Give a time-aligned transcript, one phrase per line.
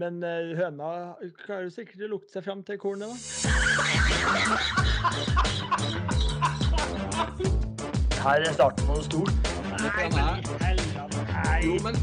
[0.00, 3.14] Men eh, høna klarer sikkert å lukte seg fram til kornet, da.
[8.24, 9.30] Her er starten på noe stort.
[9.84, 10.42] Nei, men.
[11.62, 11.94] Jo, men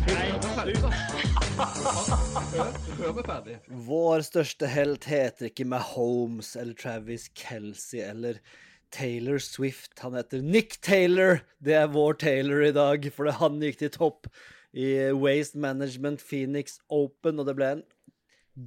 [3.27, 3.57] ferdig.
[3.90, 8.39] Vår største helt heter ikke Mahomes eller Travis Kelsey eller
[8.96, 9.99] Taylor Swift.
[9.99, 11.44] Han heter Nick Taylor.
[11.60, 14.31] Det er vår Taylor i dag, for han gikk til topp
[14.74, 17.84] i Waste Management Phoenix Open, og det ble en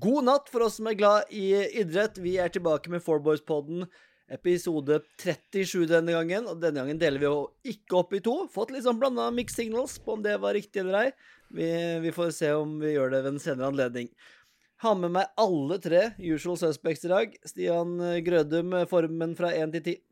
[0.00, 2.20] god natt for oss som er glad i idrett.
[2.20, 3.86] Vi er tilbake med Fourboys-podden.
[4.32, 7.40] Episode 37 denne gangen, og denne gangen deler vi jo
[7.74, 8.38] ikke opp i to.
[8.52, 11.10] Fått litt sånn blanda mixed signals på om det var riktig eller ei.
[11.54, 11.68] Vi,
[12.06, 14.08] vi får se om vi gjør det ved en senere anledning.
[14.82, 17.36] Har med meg alle tre usual suspects i dag.
[17.46, 17.94] Stian
[18.24, 20.02] Grødum, formen fra 1 til 10.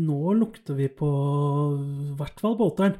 [0.00, 1.08] Nå lukter vi på
[1.76, 2.96] i hvert fall på åtteren.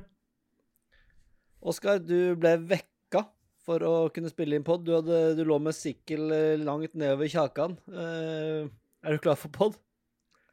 [1.65, 3.25] Oskar, du ble vekka
[3.65, 4.85] for å kunne spille inn pod.
[4.85, 7.79] Du, hadde, du lå med sikkel eh, langt nedover kjakan.
[7.89, 8.69] Uh,
[9.05, 9.79] er du klar for pod?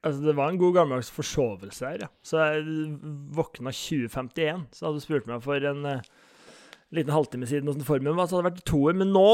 [0.01, 2.09] Altså, det var en god gammeldags forsovelse her, ja.
[2.25, 2.63] Så jeg
[3.35, 6.07] våkna 2051, så hadde du spurt meg for en uh,
[6.95, 8.97] liten halvtime siden åssen formen var, så hadde det vært toer.
[9.03, 9.27] Men nå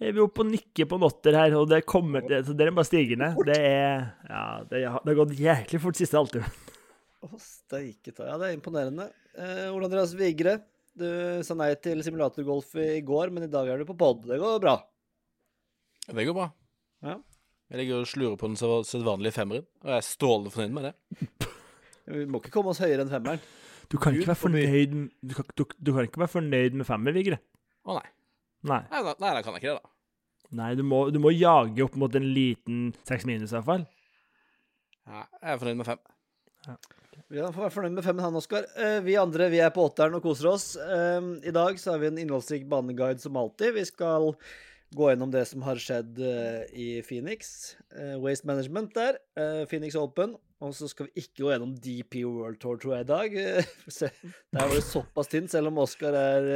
[0.00, 2.80] er vi oppe og nikker på notter her, og det kommer til så dere er
[2.80, 3.30] bare stigende.
[3.46, 6.50] Det er Ja, det, det har gått jæklig fort siste halvtime.
[7.18, 8.28] Å, steike ta.
[8.28, 9.08] Ja, det er imponerende.
[9.34, 10.58] Eh, Ole Andreas Vigre,
[11.00, 14.24] du sa nei til simulatorgolf i går, men i dag er du på pod.
[14.28, 14.76] Det går bra.
[16.08, 16.48] Det går bra.
[17.04, 17.16] Ja.
[17.68, 20.86] Jeg ligger og slurer på den så- sedvanlige femmeren, og jeg er strålende fornøyd med
[20.88, 20.94] det.
[22.08, 23.42] Vi må ikke komme oss høyere enn femmeren.
[23.92, 26.88] Du kan Gud ikke være fornøyd du kan, du, du kan ikke være fornøyd med
[26.88, 27.38] femmer, Vigre.
[27.88, 28.06] Å nei.
[28.68, 28.80] Nei.
[28.90, 29.94] Nei, da- nei, da kan jeg ikke det, da.
[30.62, 33.84] Nei, du må, du må jage opp mot en liten seks minus, i hvert fall.
[35.08, 36.00] Ja, jeg er fornøyd med fem.
[37.28, 38.64] Vi får være fornøyd med femmen, han, Oskar.
[38.80, 40.70] Eh, vi andre vi er på åtteren og koser oss.
[40.80, 43.74] Eh, I dag så har vi en innholdsrik baneguide som alltid.
[43.76, 44.30] Vi skal
[44.96, 47.74] gå gjennom det som har skjedd eh, i Phoenix.
[48.22, 49.18] Waste Management der.
[49.68, 50.38] Phoenix Open.
[50.64, 53.36] Og så skal vi ikke gå gjennom DP World Tour, tror jeg, i dag.
[54.56, 56.48] Der var det såpass tynt, selv om Oskar er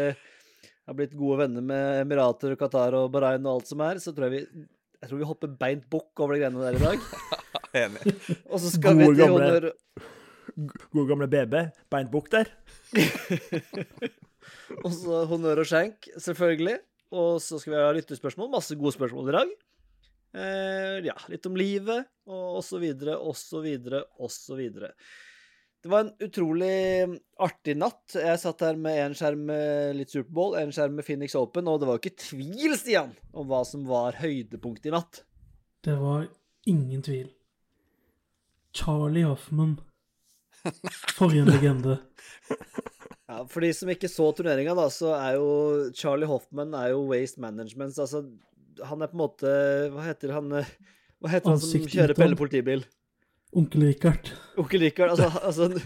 [0.82, 4.10] har blitt gode venner med Emirater og Qatar og Bahrain og alt som er, så
[4.16, 4.64] tror jeg vi
[5.02, 7.06] jeg tror vi hopper beint bukk over de greiene der i dag.
[7.84, 8.16] Enig.
[8.50, 9.64] Og så skal Gode vi til gamle- honnør
[10.56, 11.58] God gamle BB.
[11.92, 12.50] Beint bukk der.
[14.84, 16.78] Og så honnør og skjenk, selvfølgelig.
[17.12, 18.50] Og så skal vi ha lyttespørsmål.
[18.52, 19.52] Masse gode spørsmål i dag.
[20.32, 24.94] Eh, ja, litt om livet, og og så videre, og så videre, og så videre.
[25.82, 28.14] Det var en utrolig artig natt.
[28.14, 31.80] Jeg satt her med en skjerm med litt Superbowl, en skjerm med Phoenix Open, og
[31.82, 35.24] det var jo ikke tvil, Stian, om hva som var høydepunktet i natt.
[35.82, 36.28] Det var
[36.70, 37.32] ingen tvil.
[38.72, 39.80] Charlie Hoffman.
[41.16, 41.98] For en legende.
[43.28, 45.50] Ja, For de som ikke så turneringa, da, så er jo
[45.96, 47.98] Charlie Hoffman er jo Waste Management.
[47.98, 48.24] Altså,
[48.88, 49.52] han er på en måte
[49.92, 52.16] Hva heter han Hva heter han som kjører.
[52.18, 52.84] Pelle politibil?
[53.52, 54.32] Onkel Richard.
[54.56, 55.12] Onkel Rikard.
[55.12, 55.82] Altså, altså,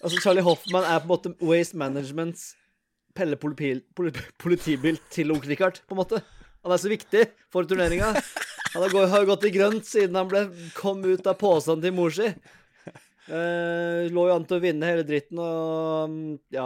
[0.00, 2.52] altså Charlie Hoffman er på en måte Waste Managements
[3.12, 3.82] Pelle politibil,
[4.40, 6.22] politibil til onkel Rikard, på en måte.
[6.64, 8.14] Han er så viktig for turneringa.
[8.72, 10.46] Han har har gått i grønt siden han ble,
[10.78, 12.30] kom ut av posen til mor si.
[13.30, 16.64] Eh, lå jo an til å vinne hele dritten og mm, ja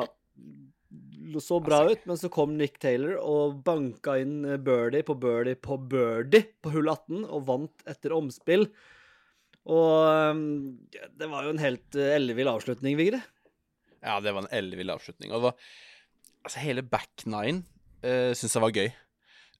[1.36, 5.58] Så bra ut, men så kom Nick Taylor og banka inn eh, birdie på birdie
[5.60, 8.70] på birdie på hull 18 og vant etter omspill.
[9.66, 10.44] Og um,
[11.18, 13.18] det var jo en helt uh, ellevill avslutning, Vigre.
[13.98, 15.32] Ja, det var en ellevill avslutning.
[15.32, 15.72] Og det var,
[16.46, 17.64] altså, hele back nine
[18.06, 18.92] uh, syns jeg var gøy.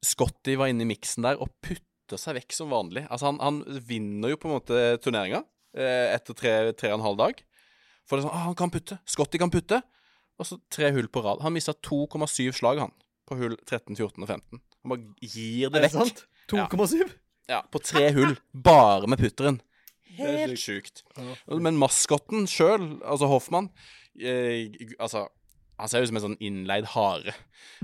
[0.07, 3.03] Scotty var inne i miksen der og putta seg vekk som vanlig.
[3.11, 7.07] Altså, han, han vinner jo på en måte turneringa eh, etter tre, tre og en
[7.07, 7.43] halv dag.
[8.07, 8.99] For det er sånn ah, Han kan putte.
[9.09, 9.83] Scotty kan putte.
[10.37, 11.43] Og så tre hull på rad.
[11.45, 12.93] Han mista 2,7 slag, han,
[13.29, 14.61] på hull 13, 14 og 15.
[14.61, 16.27] Han bare gir det Er det vekk.
[16.53, 17.15] 2,7?
[17.51, 19.61] Ja, på tre hull, bare med putteren.
[20.19, 21.05] er Helt sjukt.
[21.47, 23.71] Men maskotten sjøl, altså Hoffmann
[24.19, 25.27] eh, Altså,
[25.77, 27.35] han ser ut som en sånn innleid hare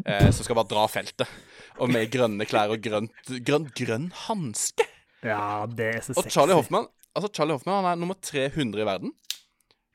[0.06, 1.30] eh, som skal bare dra feltet.
[1.78, 4.86] Og med grønne klær og grønt grønn, grønn hanske.
[5.22, 6.26] Ja, det er så sexy.
[6.26, 6.34] Og.
[6.34, 9.12] Charlie Hoffmann Altså Charlie Hoffman han er nummer 300 i verden.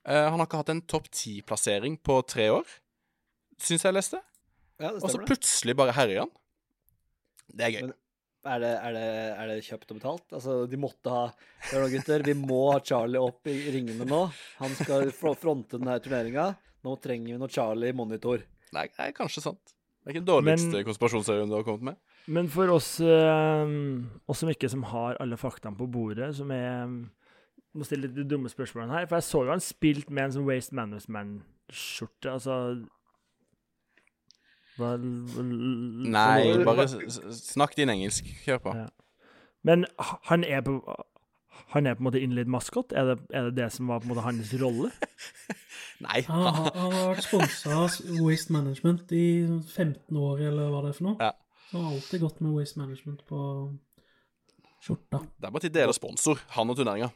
[0.07, 2.67] Uh, han har ikke hatt en topp 10-plassering på tre år,
[3.59, 4.19] syns jeg leste.
[4.79, 6.31] Ja, det Og så plutselig bare herjer han.
[7.49, 7.81] Det er gøy.
[7.89, 8.03] Men-
[8.47, 9.07] Er det, er, det,
[9.41, 10.27] er det kjøpt og betalt?
[10.37, 11.23] Altså, de måtte ha
[11.67, 12.21] Hør nå, gutter.
[12.23, 14.19] Vi må ha Charlie opp i ringene nå.
[14.61, 16.45] Han skal fronte denne turneringa.
[16.85, 18.45] Nå trenger vi noe Charlie i monitor.
[18.77, 19.73] Nei, det er kanskje sant.
[19.73, 21.97] Det er ikke den dårligste Men- konspirasjonsteorien du har kommet med.
[22.27, 23.69] Men for oss, eh,
[24.27, 26.87] oss som ikke som har alle faktaene på bordet, som er
[27.77, 29.05] Må stille litt de dumme spørsmålene her.
[29.07, 32.31] For jeg så jo han spilt med en sånn Waste Management-skjorte.
[32.31, 32.55] Altså
[34.77, 36.85] hva, Nei, bare
[37.33, 38.25] snakk din engelsk.
[38.45, 38.73] Kjør på.
[38.77, 38.87] Ja.
[39.67, 39.85] Men
[40.29, 40.79] han er på
[41.73, 42.93] han er på en måte innlidd maskot?
[42.95, 44.91] Er det, er det det som var på en måte hans rolle?
[46.05, 46.21] Nei.
[46.29, 49.23] Han, har- han har vært sponsa av Waste Management i
[49.73, 51.17] 15 år, eller hva det er for noe.
[51.19, 51.31] Ja.
[51.67, 53.39] Så var har alltid gått med Waste Management på
[54.83, 55.19] skjorta.
[55.35, 57.09] Det er bare til dere sponsor, han og turneringa.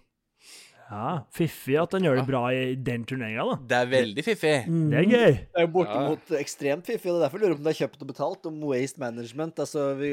[0.92, 3.56] Ja, Fiffig at han gjør det bra i den turneringa, da.
[3.70, 4.58] Det er veldig fiffig.
[4.68, 4.90] Mm.
[4.92, 5.38] Det er gøy.
[5.40, 7.72] Det er jo bortimot ekstremt fiffig, og det er derfor jeg lurer på om det
[7.72, 9.64] er kjøpt og betalt om Waste Management.
[9.64, 10.12] Altså vi,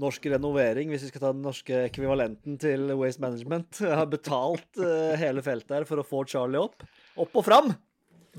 [0.00, 5.18] Norsk renovering, hvis vi skal ta den norske ekvivalenten til Waste Management, har betalt uh,
[5.18, 6.86] hele feltet her for å få Charlie opp.
[7.18, 7.74] Opp og fram!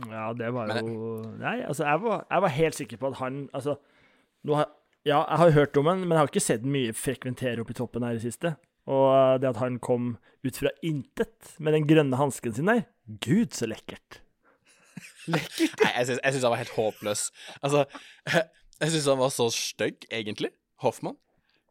[0.08, 3.42] Ja, det var jo Nei, altså, jeg var, jeg var helt sikker på at han
[3.52, 3.74] Altså,
[4.50, 4.70] har
[5.02, 7.72] Ja, jeg har hørt om den, men jeg har ikke sett den mye frekventere opp
[7.74, 8.52] i toppen her i siste.
[8.90, 10.16] Og eh, det at han kom
[10.46, 12.84] ut fra intet med den grønne hansken sin der
[13.22, 14.22] Gud, så lekkert.
[15.32, 17.24] Nei, jeg syns, han var helt håpløs.
[17.62, 17.86] Altså,
[18.30, 20.52] jeg syns han var så stygg, egentlig,
[20.82, 21.18] Hoffmann.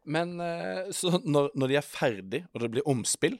[0.03, 3.39] Men eh, så når, når de er ferdig, og det blir omspill,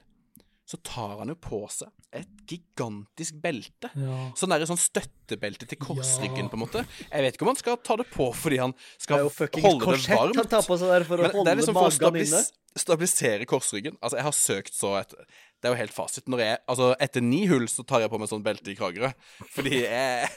[0.67, 3.89] så tar han jo på seg et gigantisk belte.
[3.95, 4.17] Ja.
[4.39, 6.49] Sånn der, sånn støttebelte til korsryggen, Ja.
[6.51, 6.85] på en måte.
[7.11, 9.29] Jeg vet ikke om han skal ta det på fordi han Det er skal jo
[9.29, 11.73] fuckings holde det korsett han tar på seg der for å Men det er liksom
[11.73, 12.43] for å stabilis inne.
[12.77, 13.97] stabilisere korsryggen.
[14.01, 15.17] Altså, jeg har søkt så etter
[15.61, 16.25] Det er jo helt fasit.
[16.27, 19.11] Når jeg, altså, etter ni hull så tar jeg på meg sånn belte i Kragerø.
[19.53, 20.29] Fordi jeg,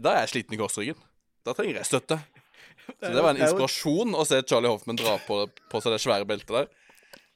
[0.00, 0.96] da er jeg sliten i korsryggen.
[1.44, 2.18] Da trenger jeg støtte.
[2.98, 5.92] Så det var en Det jo- inspirasjon å se Charlie Hoffman dra på, på seg
[5.94, 6.66] det svære beltet der.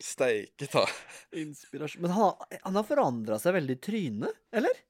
[0.02, 0.82] Steike ta.
[1.32, 2.02] Inspirasjon.
[2.02, 4.82] Men han, har- han har forandra seg veldig i trynet, eller?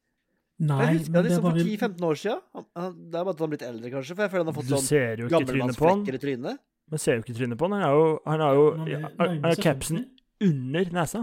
[0.58, 2.40] Nei, jeg husker men det det er liksom for bare 10-15 år siden.
[2.56, 4.14] Han, han, det er bare at han har blitt eldre, kanskje.
[4.16, 6.00] For jeg føler han har fått Du sånn ser jo ikke trynet på han.
[6.00, 6.62] gammelmannsflekker i trynet.
[6.90, 7.74] Man ser jo ikke trynet på han.
[7.76, 10.48] Han har jo, han er jo Han er- han nærmer han har seg capsen 50.
[10.48, 11.22] under nesa.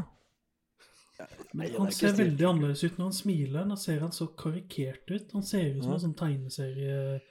[1.54, 3.68] Men Nei, det er han ikke ser veldig annerledes ut når han smiler.
[3.70, 5.32] Da ser han så karikert ut.
[5.34, 7.22] Han ser ut som en sånn tegneserie,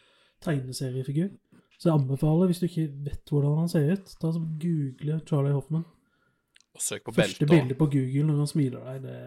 [0.42, 1.30] tegneseriefigur.
[1.78, 5.52] Så jeg anbefaler, hvis du ikke vet hvordan han ser ut, ta så google Charlie
[5.56, 5.84] Hoffman.
[6.74, 7.50] Og søk på Første beltet.
[7.52, 9.18] bilde på Google når han smiler deg, det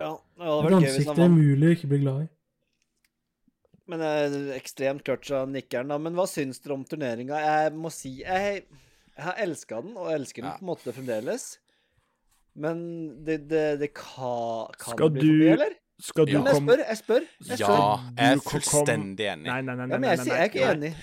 [0.00, 1.88] Ja, det et hadde vært gøy hvis ansikt han det er mulig umulig å ikke
[1.92, 2.28] bli glad i.
[3.88, 5.96] Men eh, ekstremt clutch av nikkeren, da.
[5.98, 7.38] Men hva syns dere om turneringa?
[7.40, 8.64] Jeg må si Jeg,
[9.16, 10.56] jeg har elska den, og elsker den Ja.
[10.58, 11.46] på en måte fremdeles.
[12.58, 15.74] Men det, det, det kan, kan Skal det bli for du- mye, eller?
[16.00, 16.38] Skal du Ja.
[16.38, 17.22] Men jeg komme spør, jeg spør.
[17.48, 18.14] Jeg Ja, spør.
[18.18, 19.46] jeg er Du kom- fullstendig enig.
[19.46, 19.82] Nei, nei, nei.
[19.82, 20.74] Ja, nei, men nei, jeg, nei, sier- jeg er ikke nei.
[20.74, 20.94] enig.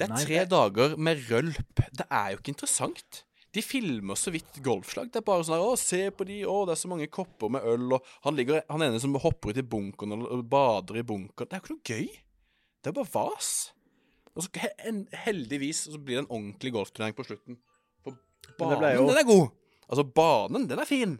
[0.00, 0.24] Det er Nei.
[0.24, 1.74] tre dager med rølp.
[1.92, 3.24] Det er jo ikke interessant.
[3.52, 5.08] De filmer så vidt golfslag.
[5.10, 6.44] Det er bare sånn her, 'Å, se på de.
[6.46, 9.50] Å, det er så mange kopper med øl.' Og han ligger Han ene som hopper
[9.50, 11.48] ut i bunkeren og bader i bunkeren.
[11.48, 12.20] Det er jo ikke noe gøy.
[12.82, 13.72] Det er bare vas.
[14.36, 14.48] Og så
[15.24, 17.58] heldigvis så blir det en ordentlig golfturnering på slutten.
[18.04, 18.14] For
[18.58, 19.50] banen, jo- den er god.
[19.90, 21.18] Altså, banen, den er fin.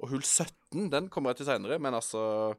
[0.00, 2.56] Og hull 17, den kommer jeg til seinere, men altså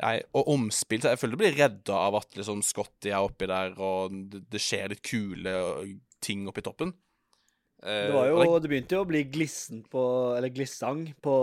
[0.00, 3.46] Nei, og omspill så Jeg føler det blir redda av at liksom Scotty er oppi
[3.46, 5.52] der, og det, det skjer litt kule
[6.24, 6.94] ting oppi toppen.
[7.82, 10.02] Eh, Det var jo Det begynte jo å bli glissen på
[10.36, 11.34] Eller glissang på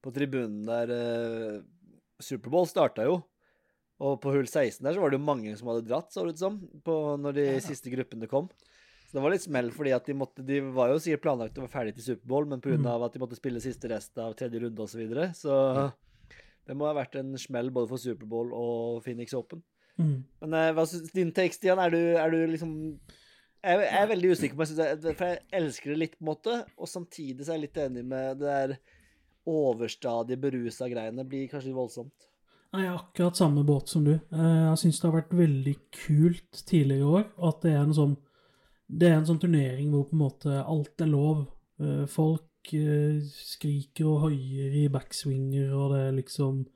[0.00, 1.60] På tribunen der eh,
[2.20, 3.14] Superbowl starta jo.
[4.00, 6.34] Og på hull 16 der så var det jo mange som hadde dratt, så det
[6.36, 8.50] ut som, på, når de siste gruppene kom.
[9.08, 11.64] Så det var litt smell, fordi at de måtte De var jo sikkert planlagt å
[11.64, 12.76] være ferdig til Superbowl, men pga.
[12.76, 12.90] Mm.
[12.92, 15.56] av at de måtte spille siste rest av tredje runde osv., så, videre, så
[16.68, 19.64] det må ha vært en smell både for Superbowl og Phoenix Open.
[19.96, 20.20] Mm.
[20.44, 21.80] Men eh, hva syns din take, Stian?
[21.82, 22.76] Er du, er du liksom
[23.62, 26.56] jeg, jeg er veldig usikker på, det, for jeg elsker det litt, på en måte,
[26.78, 28.74] og samtidig så er jeg litt enig med det der
[29.50, 31.24] overstadig berusa greiene.
[31.28, 32.26] Blir kanskje voldsomt.
[32.70, 34.12] Nei, Jeg er akkurat samme båt som du.
[34.12, 37.24] Eh, Jeg syns det har vært veldig kult tidligere i år.
[37.38, 38.16] og At det er en sånn
[38.90, 41.46] Det er en sånn turnering hvor på en måte alt er lov.
[41.80, 46.66] Eh, Folk eh, skriker og hoier i backswinger, og det er liksom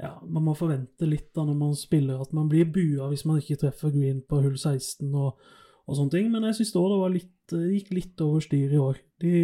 [0.00, 3.38] Ja, man må forvente litt da når man spiller at man blir bua hvis man
[3.38, 5.38] ikke treffer green på hull 16 og,
[5.86, 6.30] og sånne ting.
[6.32, 9.00] Men jeg syns det var litt gikk litt over styr i år.
[9.20, 9.34] De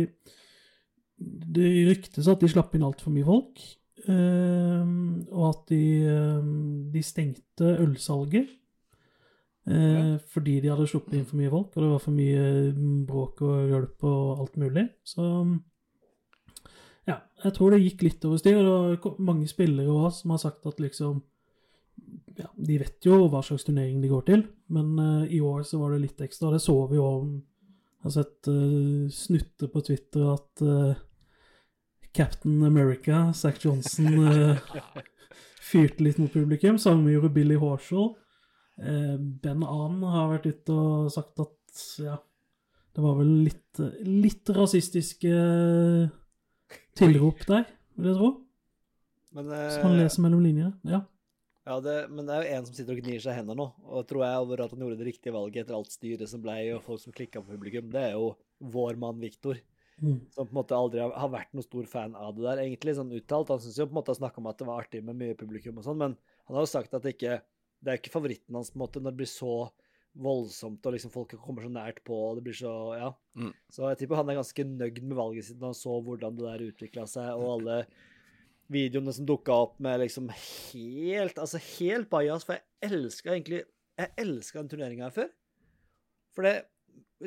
[1.21, 3.61] det ryktes at de slapp inn altfor mye folk.
[4.09, 8.49] Ehm, og at de, ehm, de stengte ølsalget.
[9.67, 13.07] eh, Fordi de hadde sluppet inn for mye folk, og det var for mye mm,
[13.07, 14.89] bråk og hjelp og alt mulig.
[15.05, 15.23] Så
[17.07, 18.57] ja, jeg tror det gikk litt over styr.
[18.57, 21.23] Og det var mange spillere også som har sagt at liksom
[22.41, 25.81] ja, De vet jo hva slags turnering de går til, men uh, i år så
[25.83, 26.53] var det litt ekstra.
[26.55, 27.31] Det så vi jo om
[28.01, 30.95] Jeg har sett uh, snutter på Twitter at uh,
[32.13, 34.59] Captain America, Zack Johnson, eh,
[35.63, 36.79] fyrte litt mot publikum.
[36.79, 38.15] Samme gjorde Billy Horshall.
[38.81, 42.17] Eh, ben Ahn har vært ute og sagt at ja,
[42.97, 45.31] det var vel litt, litt rasistiske
[46.99, 48.31] tilrop der, vil jeg tro.
[49.37, 50.75] Men han eh, leser mellom linjene.
[50.91, 51.05] Ja.
[51.69, 53.67] Ja, det, men det er jo en som sitter og gnir seg i hendene nå,
[53.85, 56.63] og tror jeg over at han gjorde det riktige valget etter alt styret som blei,
[56.73, 57.91] og folk som klikka på publikum.
[57.93, 58.31] Det er jo
[58.77, 59.61] vår mann Viktor,
[60.01, 60.15] Mm.
[60.33, 62.95] som på en måte aldri har, har vært noen stor fan av det der, egentlig,
[62.97, 63.51] sånn uttalt.
[63.53, 65.35] Han syns jo på en måte har snakka om at det var artig med mye
[65.37, 66.15] publikum og sånn, men
[66.47, 67.43] han har jo sagt at det ikke
[67.85, 69.53] Det er ikke favoritten hans, på en måte, når det blir så
[70.21, 73.13] voldsomt, og liksom folk kommer så nært på, og det blir så Ja.
[73.37, 73.53] Mm.
[73.73, 76.45] Så jeg tipper han er ganske nøgd med valget sitt når han så hvordan det
[76.49, 77.87] der utvikla seg, og alle
[78.71, 83.65] videoene som dukka opp med liksom helt Altså helt bajas, for jeg elska egentlig
[83.99, 85.33] Jeg elska den turneringa her før.
[86.37, 86.55] For det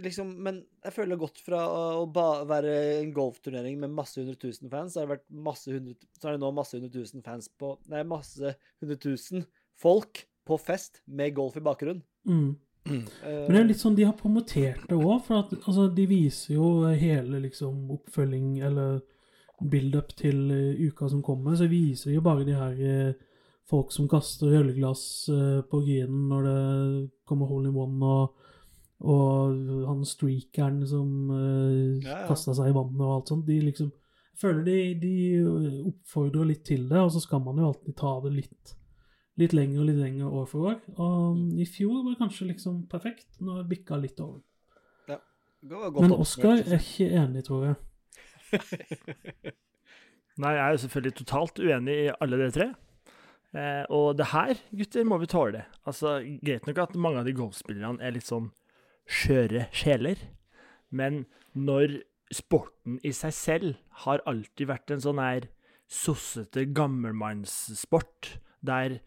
[0.03, 4.93] liksom Men jeg føler godt fra å være en golfturnering med masse hundre tusen fans,
[4.93, 7.75] så har det vært masse hundre Så er det nå masse hundre tusen fans på
[7.91, 9.47] Nei, masse hundre tusen
[9.79, 12.03] folk på fest med golf i bakgrunnen.
[12.27, 12.55] Mm.
[12.83, 13.05] Mm.
[13.23, 16.57] Men det er litt sånn, de har promotert det òg, for at altså, de viser
[16.57, 16.67] jo
[16.99, 18.99] hele liksom oppfølging eller
[19.61, 23.13] build-up til eh, uka som kommer, så viser de jo bare de her eh,
[23.69, 28.53] folk som kaster ølglass eh, på grinen når det kommer hole in one, og,
[29.03, 31.09] og han streakeren som
[32.03, 32.27] Ja, ja.
[32.27, 33.47] kasta seg i vannet og alt sånt.
[33.47, 33.91] De liksom
[34.33, 35.15] Jeg føler de, de
[35.91, 38.79] oppfordrer litt til det, og så skal man jo alltid ta det litt
[39.41, 40.75] litt lenger og litt lenger år for år.
[41.01, 43.39] Og i fjor var det kanskje liksom perfekt.
[43.41, 44.43] Nå har det bikka litt over.
[45.69, 47.79] godt Men Oskar er ikke enig, tror jeg.
[50.41, 52.67] Nei, jeg er jo selvfølgelig totalt uenig i alle dere tre.
[53.53, 55.65] Eh, og det her, gutter, må vi tåle.
[55.85, 58.49] Altså, Greit nok at mange av de golfspillerne er litt sånn
[59.09, 60.17] skjøre sjeler,
[60.93, 61.99] men når
[62.33, 65.49] sporten i seg selv har alltid vært en sånn her
[65.91, 69.01] sossete gammelmannssport, der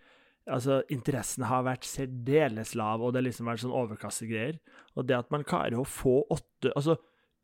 [0.46, 4.60] altså, interessen har vært særdeles lav, og det har liksom vært sånn overklassegreier,
[4.94, 6.96] og det at man klarer å få åtte Altså,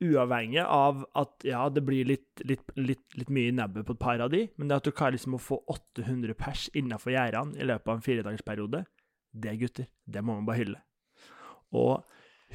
[0.03, 4.03] uavhengig av at ja, det blir litt, litt, litt, litt mye i nebbet på et
[4.03, 7.59] par av de, men det at du klarer liksom å få 800 pers innafor gjerdene
[7.61, 8.83] i løpet av en firedagersperiode,
[9.33, 10.83] det, gutter, det må man bare hylle.
[11.73, 12.03] Og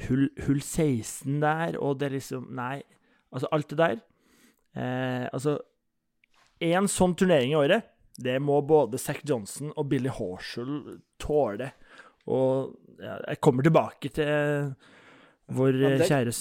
[0.06, 2.82] hull, hull 16 der, og det er liksom Nei,
[3.34, 3.96] altså alt det der
[4.78, 5.56] eh, Altså,
[6.62, 7.88] én sånn turnering i året,
[8.18, 11.70] det må både Zack Johnson og Billy Horshall tåle.
[12.28, 14.72] Og ja, jeg kommer tilbake til
[15.48, 16.32] vår Ja, det- kjære,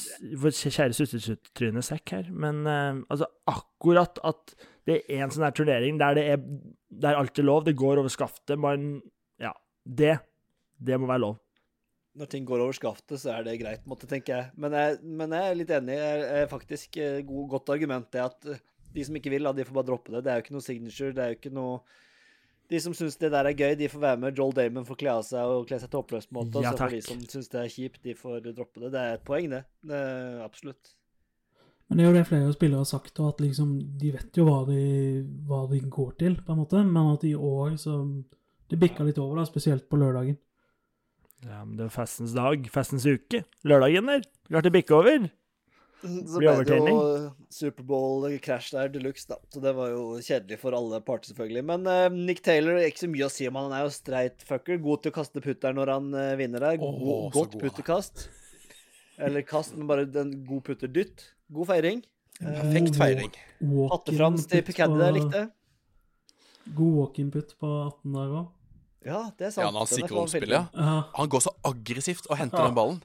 [0.41, 4.55] vår kjære søstertryne Zack her, men uh, altså akkurat at
[4.87, 6.41] det er en sånn her turnering der det er
[6.89, 9.01] der alt er lov, det går over skaftet, man
[9.39, 9.51] Ja,
[9.85, 10.19] det,
[10.79, 11.35] det må være lov.
[12.17, 14.51] Når ting går over skaftet, så er det greit, måtte, tenker jeg.
[14.57, 15.97] Men jeg, men jeg er litt enig.
[15.99, 18.57] Jeg er faktisk eh, god, godt argument det at eh,
[18.95, 20.23] de som ikke vil, de får bare droppe det.
[20.25, 21.13] Det er jo ikke noe signature.
[21.13, 21.75] Det er jo ikke noe
[22.67, 24.37] De som syns det der er gøy, de får være med.
[24.37, 26.63] Joel Damon får kle av seg og kle seg toppløs på en måte.
[26.63, 28.91] Ja, og så får de som syns det er kjipt, de får droppe det.
[28.95, 29.61] Det er et poeng, det.
[29.87, 30.91] det er absolutt.
[31.87, 34.47] Men det er jo det flere spillere har sagt, og at liksom de vet jo
[34.49, 34.81] hva de,
[35.47, 38.01] hva de går til, på en måte, men at i år så
[38.67, 40.35] Det bikka litt over, da, spesielt på lørdagen.
[41.45, 43.45] Ja, men det er festens dag, festens uke.
[43.63, 44.25] Lørdagen der.
[44.49, 45.29] Klart det bikker over.
[46.03, 46.97] Så ble det jo.
[47.53, 49.39] Superbowl-crash der de luxe, da.
[49.49, 51.63] Så det var jo kjedelig for alle parter, selvfølgelig.
[51.65, 53.71] Men uh, Nick Taylor er ikke så mye å si om han.
[53.71, 54.77] Han er jo streit fucker.
[54.83, 56.77] God til å kaste putter når han uh, vinner der.
[56.81, 57.63] God, oh, godt god.
[57.65, 58.27] putterkast.
[59.17, 61.25] Eller kast, men bare en god putterdytt.
[61.53, 62.03] God feiring.
[62.37, 63.31] Perfekt feiring.
[63.89, 65.47] Hattefrans til Picaddy der likte.
[66.77, 68.51] God walk-in-putt på 18 der òg.
[69.07, 69.63] Ja, det er sant.
[69.63, 70.97] Ja, når han oppspillet, ja.
[71.15, 72.67] Han går så aggressivt og henter Ja.
[72.67, 73.01] den ballen.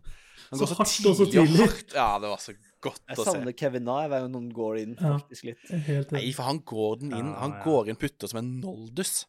[0.51, 1.61] Han Så går så hardt og så tidlig og tidlig.
[1.63, 1.95] hardt.
[1.95, 3.31] Ja, det var så godt Jeg å se.
[3.31, 5.65] savner Kevin Na hver han går inn, faktisk litt.
[5.71, 7.33] Ja, Helt Nei, for han går den inn.
[7.39, 7.65] Han ja.
[7.67, 9.25] går inn putter som en noldus.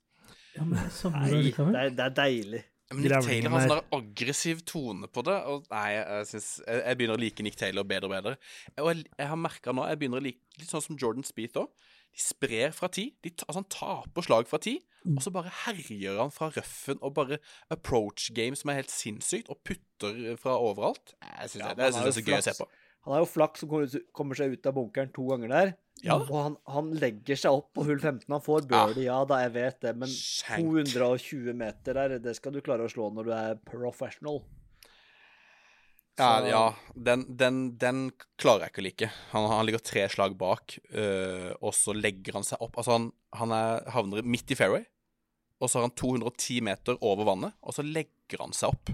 [0.58, 2.64] Ja, men jeg savner det Nei, det er, det er deilig.
[2.94, 5.38] Men Nick Taylor har sånn der aggressiv tone på det.
[5.50, 8.34] Og nei, jeg, synes, jeg, jeg begynner å like Nick Taylor bedre og bedre.
[8.78, 11.58] Og jeg, jeg har merka nå Jeg begynner å like litt sånn som Jordan Speeth
[11.64, 11.72] òg.
[12.14, 13.08] De sprer fra ti.
[13.26, 15.18] De, altså Han taper slag fra ti, Mm.
[15.18, 17.36] og så bare herjer han fra røffen og bare
[17.76, 21.12] approach game som er helt sinnssykt, og putter fra overalt.
[21.20, 22.68] Jeg synes, Ja, det, det, han synes jeg er så gøy å se på.
[23.04, 23.72] Han har jo flaks som
[24.16, 25.74] kommer seg ut av bunkeren to ganger der.
[26.04, 26.18] Ja.
[26.18, 28.26] Og han, han legger seg opp på hull 15.
[28.32, 30.92] Han får birdie, ja da, jeg vet det, men Skjenk.
[30.94, 34.42] 220 meter der, det skal du klare å slå når du er professional.
[36.20, 38.02] Ja, ja den, den, den
[38.40, 39.12] klarer jeg ikke å like.
[39.32, 42.78] Han, han ligger tre slag bak, øh, og så legger han seg opp.
[42.78, 43.08] Altså, han,
[43.40, 44.86] han er, havner midt i fairway,
[45.60, 48.94] og så har han 210 meter over vannet, og så legger han seg opp.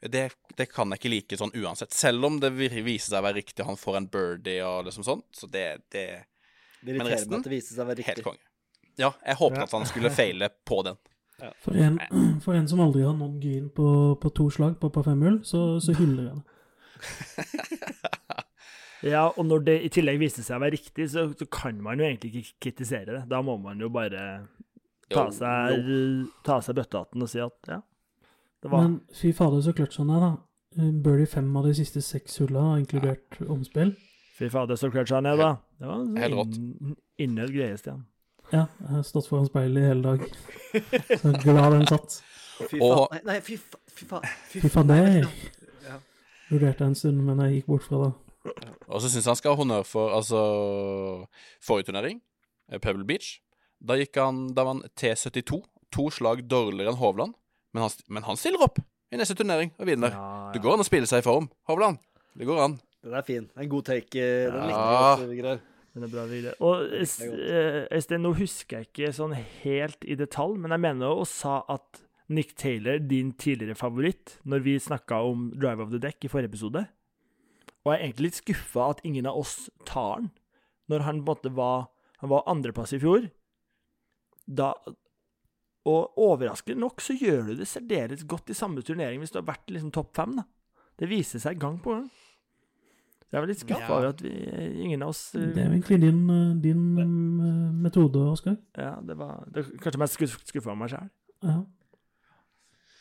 [0.00, 1.90] Det, det kan jeg ikke like sånn uansett.
[1.96, 5.22] Selv om det viser seg å være riktig, han får en birdie og liksom sånn.
[5.34, 6.04] Så det, det
[6.80, 7.34] Det Men resten?
[7.34, 8.44] at det viser seg å være helt konge.
[8.98, 9.64] Ja, jeg håpet Ja.
[9.66, 10.96] at han skulle feile på den.
[11.62, 11.98] For en,
[12.44, 13.88] for en som aldri har nådd green på,
[14.22, 16.46] på to slag på par femhull, så, så hyller jeg det.
[19.06, 22.00] Ja, og når det i tillegg viser seg å være riktig, så, så kan man
[22.00, 23.20] jo egentlig ikke kritisere det.
[23.30, 24.24] Da må man jo bare
[25.06, 25.84] ta Jo, seg,
[26.44, 27.78] ta seg bøttehatten og si at ja,
[28.68, 30.30] var Men fy fader, så clutch han er, da.
[30.78, 33.94] Eh, Birdie fem av de siste seks hulla, inkludert omspill.
[34.38, 35.52] Fy fader, så clutch han er, da.
[35.78, 36.56] Det var en Helt rått.
[36.58, 38.04] inn- innøvd greie, Stian.
[38.52, 40.20] Ja, jeg har stått foran speilet i hele dag.
[41.20, 42.22] Så glad den satt.
[42.68, 43.20] Fy Og- faen.
[43.24, 43.80] Nei, nei, fy faen.
[43.94, 44.22] Fy faen.
[44.50, 45.28] Fy faen, det
[46.50, 48.14] vurderte jeg en stund, men jeg gikk bort fra det.
[48.88, 50.38] Og så syns jeg han skal ha honnør for altså
[51.60, 52.20] forrige turnering,
[52.72, 53.40] eh, Pebble Beach.
[53.84, 55.62] Da gikk han Da var han T72,
[55.92, 57.34] to slag dårligere enn Hovland.
[57.74, 58.78] Men han, men han stiller opp
[59.12, 60.10] i neste turnering og vinner.
[60.14, 61.98] Ja, Det går an å spille seg i form, Hovland.
[62.36, 62.78] Det går an.
[63.04, 63.48] Den er fin.
[63.56, 64.14] En god take.
[64.16, 65.16] eh, Den likte Ja.
[65.16, 65.60] godt.
[65.94, 66.54] Den er bra videre.
[66.60, 70.80] Og Øyst- Det eh, Øystein, nå husker jeg ikke sånn helt i detalj, men jeg
[70.80, 75.90] mener jo sa at Nick Taylor, din tidligere favoritt, når vi snakka om Drive of
[75.90, 76.86] the Deck i forrige episode,
[77.84, 80.30] og jeg er egentlig litt skuffa at ingen av oss tar den,
[80.90, 81.88] når han på en måte var
[82.20, 83.30] Han var andreplass i fjor.
[84.52, 84.74] Da
[85.88, 89.46] Og overraskende nok så gjør du det særdeles godt i samme turnering hvis du har
[89.48, 90.44] vært liksom topp fem, da.
[90.98, 92.08] Det viser seg gang på gang.
[93.28, 93.94] Jeg er litt skuffa Ja.
[93.98, 94.30] over at vi,
[94.84, 98.56] ingen av oss eh, Det er jo egentlig din, eh, din eh, metode, Oskar.
[98.76, 101.10] Ja, det var det, var kanskje mest skuff, skuffa meg sjøl.
[101.44, 101.58] Ja.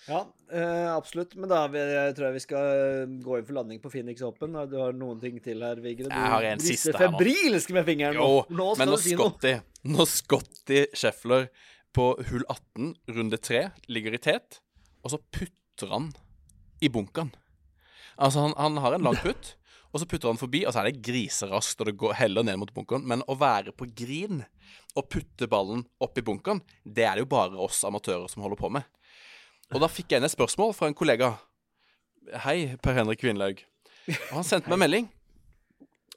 [0.07, 0.19] Ja,
[0.51, 1.33] eh, absolutt.
[1.35, 4.53] Men da vi- jeg tror jeg vi skal gå inn for landing på Phoenix Open.
[4.69, 6.07] Du har noen ting til her, Vigre.
[6.07, 7.17] Du Jeg har en rister siste her nå.
[7.19, 8.13] febrilsk med fingeren.
[8.15, 8.55] Jo, nå.
[8.55, 9.15] Nå men Nå når si.
[9.15, 11.49] Scotty, når Scotty Scheffler
[11.95, 14.59] på hull 18, runde 3, ligger i tet,
[15.03, 16.11] og så putter han
[16.83, 17.31] i bunkeren.
[18.17, 19.55] Altså, han, han har en lang putt,
[19.93, 22.59] og så putter han forbi, og så er det griseraskt, og det går heller ned
[22.61, 23.05] mot bunkeren.
[23.07, 24.43] Men å være på green
[24.97, 28.59] og putte ballen opp i bunkeren, det er det jo bare oss amatører som holder
[28.59, 28.87] på med.
[29.73, 31.33] Og da fikk jeg inn et spørsmål fra en kollega.
[32.45, 33.63] Hei, Per Henrik Kvinlaug.
[34.07, 35.09] Og han sendte meg melding.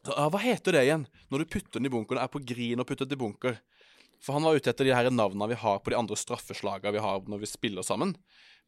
[0.00, 1.04] Så, hva heter det igjen?
[1.30, 3.58] Når du putter den i bunkeren, er på green og putter i bunker.
[4.20, 7.04] For han var ute etter de her navnene vi har på de andre straffeslagene vi
[7.04, 8.14] har når vi spiller sammen.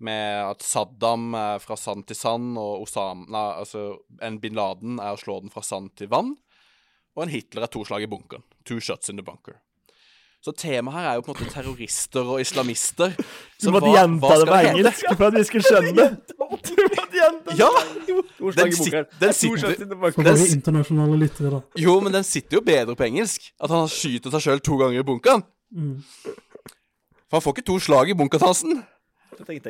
[0.02, 4.96] Med at Saddam er fra sand til sand, og Osam, nei, altså, en bin Laden
[4.98, 6.32] er å slå den fra sand til vann.
[7.12, 8.42] Og en Hitler er to slag i bunkeren.
[8.64, 9.60] Two shots in the bunker.
[10.42, 13.12] Så temaet her er jo på en måte terrorister og islamister.
[13.62, 16.08] Du måtte hva- gjenta hva det på engelsk for at vi skulle skjønne det.
[16.32, 16.74] Du måtte
[17.14, 17.54] gjenta.
[17.60, 17.68] Ja!
[18.56, 19.68] Den, sit, den, er sitter.
[19.68, 21.60] For Den våre internasjonale lyttere, da.
[21.78, 23.46] jo, men den sitter jo bedre på engelsk.
[23.62, 25.44] At han skyter seg sjøl to ganger i bunkeren.
[25.70, 26.02] Mm.
[27.30, 28.82] For han får ikke to slag i bunkertansen.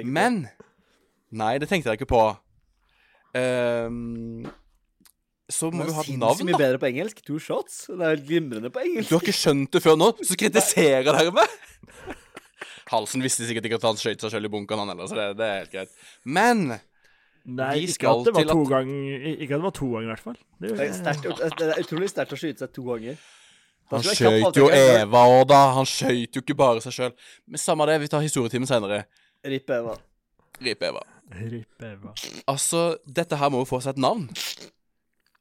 [0.08, 0.46] Men
[1.32, 2.24] Nei, det tenkte jeg ikke på.
[3.36, 4.42] Ehm,
[5.54, 6.60] så må er ha et navn, mye da.
[6.64, 7.20] bedre på engelsk.
[7.26, 7.84] Two shots.
[7.90, 9.10] Det er glimrende på engelsk.
[9.10, 11.58] Du har ikke skjønt det før nå, så kritiserer dere meg!
[12.92, 15.28] Halsen visste sikkert ikke at han skøyt seg selv i bunkeren, han heller, så det,
[15.38, 15.94] det er helt greit.
[16.24, 16.64] Men
[17.42, 20.04] Nei, Vi ikke at det var til to ganger, ikke at det var to ganger,
[20.04, 20.36] i hvert fall.
[20.60, 23.16] Det, Det er, sterkt, det er utrolig sterkt å skyte seg to ganger.
[23.92, 24.68] Da han valgt jo.
[24.72, 25.58] Eva òg, da.
[25.76, 27.16] Han skøyt jo ikke bare seg sjøl.
[27.50, 29.02] Men samme det, vi tar historietimen seinere.
[29.44, 29.96] Rip Eva.
[30.62, 31.02] Rip Eva.
[31.42, 32.14] Rip Eva.
[32.48, 34.28] Altså, dette her må jo få seg et navn.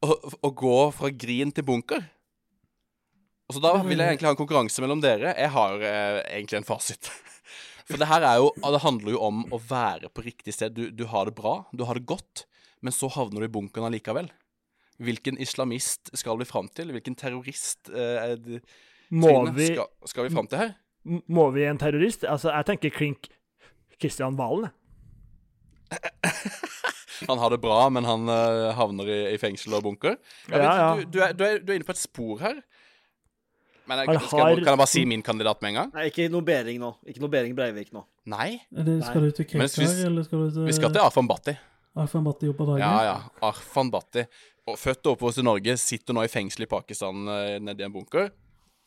[0.01, 2.01] Å å gå fra grin til bunker.
[3.51, 5.33] Og så da vil jeg egentlig ha en konkurranse mellom dere.
[5.37, 7.09] Jeg har eh, egentlig en fasit.
[7.89, 10.73] For det her er jo Det handler jo om å være på riktig sted.
[10.77, 12.45] Du, du har det bra, du har det godt,
[12.81, 14.29] men så havner du i bunkeren allikevel.
[15.01, 16.93] Hvilken islamist skal vi fram til?
[16.95, 18.61] Hvilken terrorist eh, det-
[19.11, 20.73] Må Trine, vi, skal, skal vi fram til her?
[21.27, 22.23] må vi en terrorist?
[22.29, 23.27] Altså, jeg tenker klink
[23.99, 24.77] Kristian Valen, jeg.
[27.29, 30.15] Han har det bra, men han uh, havner i, i fengsel og bunker.
[30.49, 30.93] Jeg vet, Ja, ja.
[30.97, 32.61] Du, du, er, du, er, du er inne på et spor her.
[33.89, 35.91] Men jeg, Han skal, har- kan jeg bare si min kandidat med en gang?
[35.97, 36.89] Nei, ikke noe Bering nå.
[37.05, 38.01] Ikke noe Bering Breivik nå.
[38.31, 38.55] Nei.
[38.73, 41.55] Det, skal du til Krekar, hvis- eller skal du til Vi skal til Arfan Bhatti.
[42.01, 42.85] Arfan Bhatti jobber dagen?
[42.85, 43.15] Ja, ja.
[43.51, 44.25] Arfan Bhatti.
[44.71, 47.93] Og født og oppvokst i Norge, sitter nå i fengsel i Pakistan eh, nedi en
[47.93, 48.29] bunker.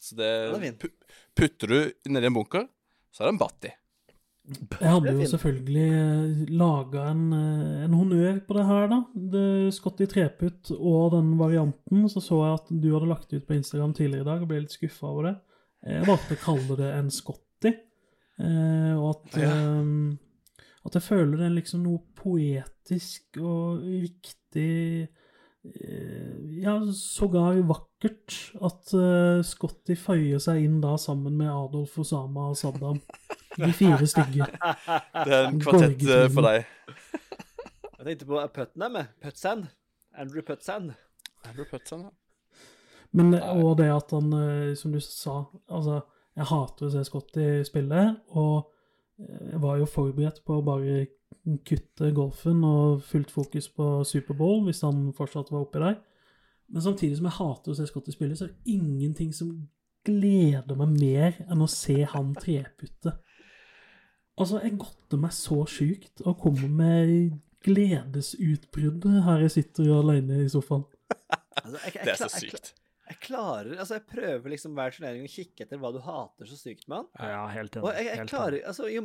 [0.00, 0.92] Så det, Ja, det er
[1.34, 1.78] Putter du
[2.14, 2.66] nedi en bunker,
[3.14, 3.72] så er det en Bhatti.
[4.44, 8.98] Jeg hadde jo selvfølgelig laga en, eh, en honnør på det her, da.
[9.32, 12.04] Det Scotty treputt og den varianten.
[12.12, 14.60] Så så jeg at du hadde lagt ut på Instagram tidligere i dag og ble
[14.66, 15.34] litt skuffa over det.
[15.94, 17.72] Jeg valgte å kalle det en Scotty.
[18.44, 19.90] Eh, og at eh,
[20.84, 24.72] At jeg føler det er liksom noe poetisk og riktig
[25.08, 25.23] eh,
[25.64, 32.58] Ja, sågar vakkert at uh, Scotty føyer seg inn da sammen med Adolf Osama og
[32.60, 33.00] Saddam.
[33.56, 34.48] De fire stygge.
[34.50, 36.68] Det er en kvartett, uh, for deg.
[37.94, 39.00] Jeg tenkte på Putnam.
[39.24, 39.70] Putsand.
[40.20, 40.92] Andrew Putsand.
[41.48, 42.12] Andrew Putsand, ja.
[43.14, 46.00] Men og det at han, eh, som du sa Altså,
[46.34, 48.00] jeg hater å se Scotty spille,
[48.34, 48.72] og
[49.22, 51.04] jeg var jo forberedt på å bare
[51.66, 56.00] kutte golfen og fullt fokus på Superbowl hvis han fortsatt var oppi der.
[56.72, 59.52] Men samtidig som jeg hater å se Scotty spille, så er det ingenting som
[60.04, 63.14] gleder meg mer enn å se han treputte.
[64.34, 70.50] Altså, jeg godter meg så sjukt og kommer med gledesutbrudd her jeg sitter alene i
[70.52, 70.84] sofaen.
[71.54, 72.74] Altså, jeg, jeg, Det er så sykt.
[73.10, 76.56] Jeg klarer Altså, jeg prøver liksom hver turnering å kikke etter hva du hater så
[76.56, 77.08] sykt med han.
[77.34, 77.84] Ja, helt enig.
[77.84, 78.64] Og jeg, jeg helt klarer enig.
[78.70, 79.02] Altså, jo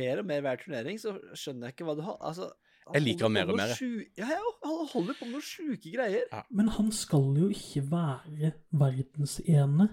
[0.00, 2.50] mer og mer hver turnering, så skjønner jeg ikke hva du har Altså
[2.94, 3.74] Jeg liker han mer og mer.
[4.18, 6.26] Ja, ja, han holder på med noen sjuke greier.
[6.50, 9.90] Men han skal jo ikke være verdensene.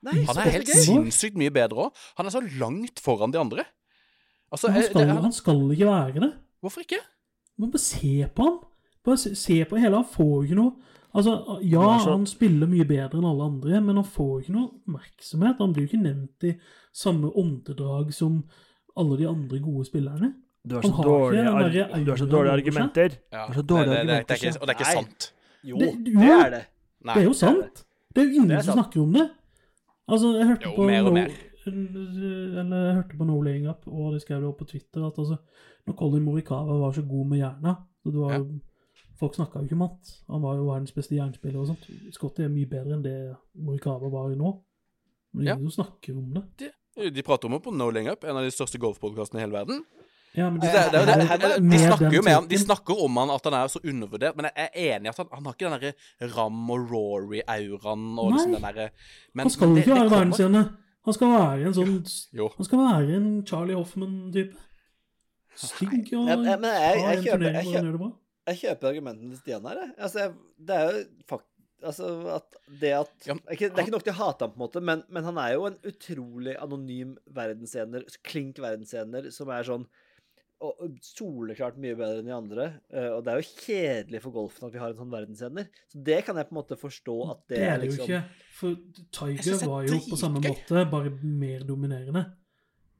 [0.00, 2.04] Nei, Han er helt sinnssykt mye bedre òg.
[2.16, 3.66] Han er så langt foran de andre.
[4.50, 6.30] Altså, han eh, skal, det, jo- han skal ikke være det.
[6.64, 7.02] Hvorfor ikke?
[7.60, 8.56] Men bare se på han.
[9.04, 10.00] Bare se, se på hele.
[10.00, 13.80] Han får jo ikke noe Altså, ja, Han er spiller mye bedre enn alle andre,
[13.82, 15.56] men han får jo ikke noe oppmerksomhet.
[15.58, 16.52] Han blir jo ikke nevnt i
[16.94, 18.44] samme åndedrag som
[18.96, 20.34] alle de andre gode spillerne.
[20.62, 23.16] Du har så har dårlige, arg du har så dårlige argumenter.
[23.32, 23.46] Ja.
[23.46, 24.92] Det er så dårlige det, det, det, det, er argumenter, ikke, og det er ikke
[24.98, 25.32] sant.
[25.64, 26.20] Jo, Det- det, jo.
[26.20, 26.64] er det.
[27.04, 27.14] Nei.
[27.14, 27.84] Det er jo sant.
[28.14, 29.28] Det er jo ingen er som snakker om det.
[30.08, 31.30] Altså, jeg hørte Jo, på mer og mer.
[31.66, 35.18] Eller jeg hørte på No Laying Up, og de skrev det opp på Twitter, at
[35.18, 35.36] altså,
[35.86, 38.60] når Colin Morikawa var så god med hjerna, så det var, jo-
[39.20, 41.86] Folk snakka jo ikke om at han var jo verdens beste jernspiller og sånt.
[42.16, 43.16] Scotty er mye bedre enn det
[43.60, 44.52] Morikawa var nå.
[45.34, 45.74] Men ingen ja.
[45.76, 46.70] snakker om det.
[46.96, 49.44] De, de prater om det på No Ling Up, en av de største golfpodkastene i
[49.44, 49.84] hele verden.
[50.34, 51.00] Ja, Det, det,
[51.42, 54.36] det, de snakker jo med han, de snakker om han at han er så undervurdert,
[54.38, 58.04] men jeg er enig i at han, han har ikke den derre Ram og Rory-auraen
[58.22, 58.86] og liksom den derre
[59.40, 60.62] Han skal jo ikke være verdensstjerne.
[61.08, 61.94] Han skal være en sånn
[62.38, 62.46] Jo.
[62.56, 64.54] Han skal være en Charlie Hoffman-type.
[65.60, 68.00] Stygg og Ja, men jeg- jeg en kjøper- turnering jeg hvor han kjøper- gjør det
[68.00, 68.10] bra.
[68.48, 69.80] Jeg kjøper argumentene til Stian her.
[69.84, 69.94] jeg.
[69.98, 71.46] Altså, jeg, det er jo fakt...
[71.80, 74.44] Altså, at det at Ja, det, er ikke, det er ikke nok til å hate
[74.44, 79.30] ham, på en måte, men, men han er jo en utrolig anonym verdensener, klink verdensener,
[79.32, 79.86] som er sånn
[80.60, 82.64] og soleklart mye bedre enn de andre.
[82.92, 85.70] eh, Og det er jo kjedelig for golfen at vi har en sånn verdensener.
[85.88, 87.92] Så det kan jeg på en måte forstå at det, Det er er det jo
[87.94, 88.20] liksom ikke.
[88.58, 88.74] For
[89.16, 92.26] Tiger er var jo på samme måte, bare mer dominerende.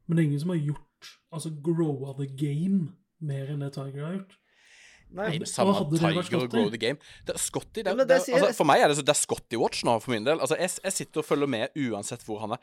[0.06, 3.74] Men det er ingen som har gjort Altså grow of the game mer enn det
[3.76, 4.38] Tiger har gjort.
[5.16, 6.98] Nei, samme Tiger og Grow the Game.
[7.26, 9.20] Det er Scotty, det, Ja, det, sier- altså, For meg er det så det er
[9.20, 10.38] Scotty Watch nå, for min del.
[10.40, 12.62] Altså, jeg, jeg sitter og følger med uansett hvor han er.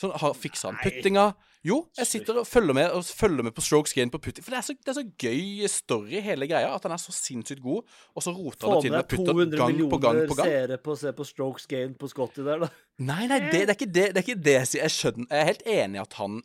[0.00, 1.24] Sånn, har, Fikser han puttinga?
[1.62, 4.42] Jo, jeg sitter og følger med og følger med på strokes gain på putting.
[4.42, 7.12] For det er, så, det er så gøy story, hele greia, at han er så
[7.14, 7.84] sinnssykt god.
[8.16, 10.38] Og så roter han det til med putter gang på gang på gang millioner på
[10.40, 10.50] gang.
[10.50, 12.70] seere på å se på strokes gain på Scotty der, da.
[13.04, 14.82] Nei, nei, det, det, er ikke det, det er ikke det jeg sier.
[14.88, 16.40] Jeg skjønner Jeg er helt enig i at han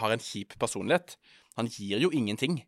[0.00, 1.16] har en kjip personlighet.
[1.60, 2.62] Han gir jo ingenting.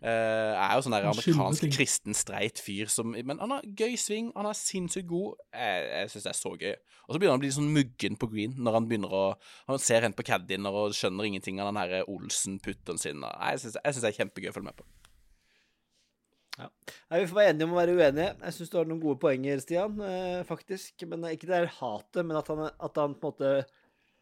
[0.00, 4.30] Eh, er jo sånn der amerikansk kristen streit fyr som Men han har gøy sving,
[4.32, 5.34] han er sinnssykt god.
[5.52, 6.72] Jeg, jeg syns det er så gøy.
[7.04, 9.24] Og så begynner han å bli sånn muggen på green når han begynner å
[9.68, 13.22] Han ser hen på caddien og skjønner ingenting av den her Olsen-putteren sin.
[13.24, 14.88] og- Jeg syns synes det er kjempegøy å følge med på.
[16.60, 18.30] Nei, Vi får være enige om å være uenige.
[18.40, 21.06] Jeg syns du har noen gode poenger, Stian, eh, faktisk.
[21.08, 23.64] Men Ikke det der hatet, men at han, at han på en måte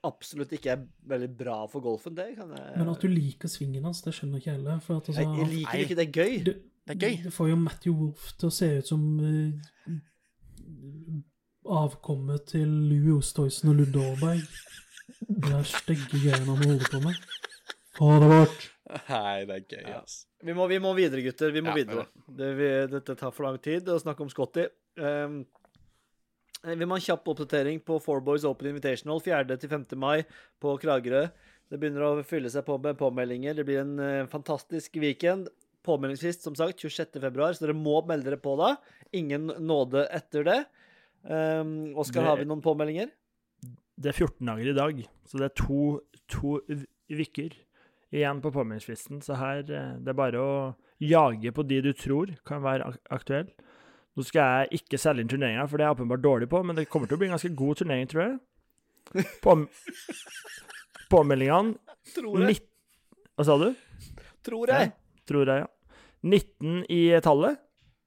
[0.07, 3.85] absolutt ikke er veldig bra for golfen, det kan jeg Men at du liker svingen
[3.89, 4.79] hans, det skjønner ikke heller.
[4.85, 6.45] For at altså, Jeg, jeg liker det ikke, det er gøy.
[6.47, 6.55] det,
[6.89, 7.17] Det er gøy.
[7.25, 9.53] Det får jo Matthew Wolff til å se ut som uh,
[11.83, 14.47] avkommet til Louis Oosthuizen og Ludde Aaberg.
[15.29, 17.21] De er stygge greiene han holder på med.
[17.99, 18.67] Ha det bort!
[19.11, 19.99] Nei, det er gøy, Ja.
[20.01, 20.25] altså.
[20.47, 21.51] Vi må, vi må videre, gutter.
[21.53, 22.05] Vi må Ja, videre.
[22.31, 24.69] Det, vi, dette tar for lang tid å snakke om Scotty.
[24.97, 25.41] Um,
[26.67, 29.95] vi må ha en kjapp oppdatering på Four Boys Open Invitational 4.-5.
[29.97, 30.25] mai
[30.63, 31.29] på Kragerø.
[31.69, 33.55] Det begynner å fylle seg på med påmeldinger.
[33.55, 35.51] Det blir en eh, fantastisk weekend.
[35.87, 37.21] Påmeldingsfrist som sagt 26.
[37.23, 38.75] februar, så dere må melde dere på da.
[39.17, 40.59] Ingen nåde etter det.
[41.23, 43.11] Um, Oskar, har vi noen påmeldinger?
[43.99, 45.81] Det er 14 dager i dag, så det er to,
[46.31, 46.59] to
[47.11, 47.57] uker
[48.15, 49.23] igjen på påmeldingsfristen.
[49.25, 50.53] Så her eh, det er bare å
[51.03, 53.68] jage på de du tror kan være ak aktuelle.
[54.19, 56.75] Nå skal jeg ikke selge inn turneringa, for det er jeg åpenbart dårlig på, men
[56.75, 58.39] det kommer til å bli en ganske god turnering, tror jeg.
[59.45, 59.55] På,
[61.09, 61.79] påmeldingene
[62.13, 62.59] Tror jeg.
[63.39, 63.69] Hva sa du?
[64.45, 64.91] Tror jeg.
[65.29, 65.69] Tror jeg, ja.
[66.27, 67.61] 19 i tallet.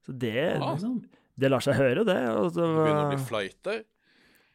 [0.05, 0.73] Så det, Ja.
[0.73, 0.99] Liksom.
[1.39, 2.17] det lar seg høre, det.
[2.27, 3.81] Altså, Det begynner å bli flighter.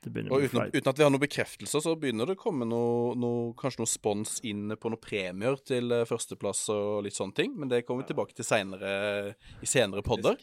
[0.07, 3.49] Og uten, uten at vi har noen bekreftelser, så begynner det å komme noe, noe,
[3.59, 7.57] kanskje noe spons inn på noen premier til eh, førsteplass og litt sånne ting.
[7.59, 10.39] Men det kommer vi tilbake til senere, i senere podder.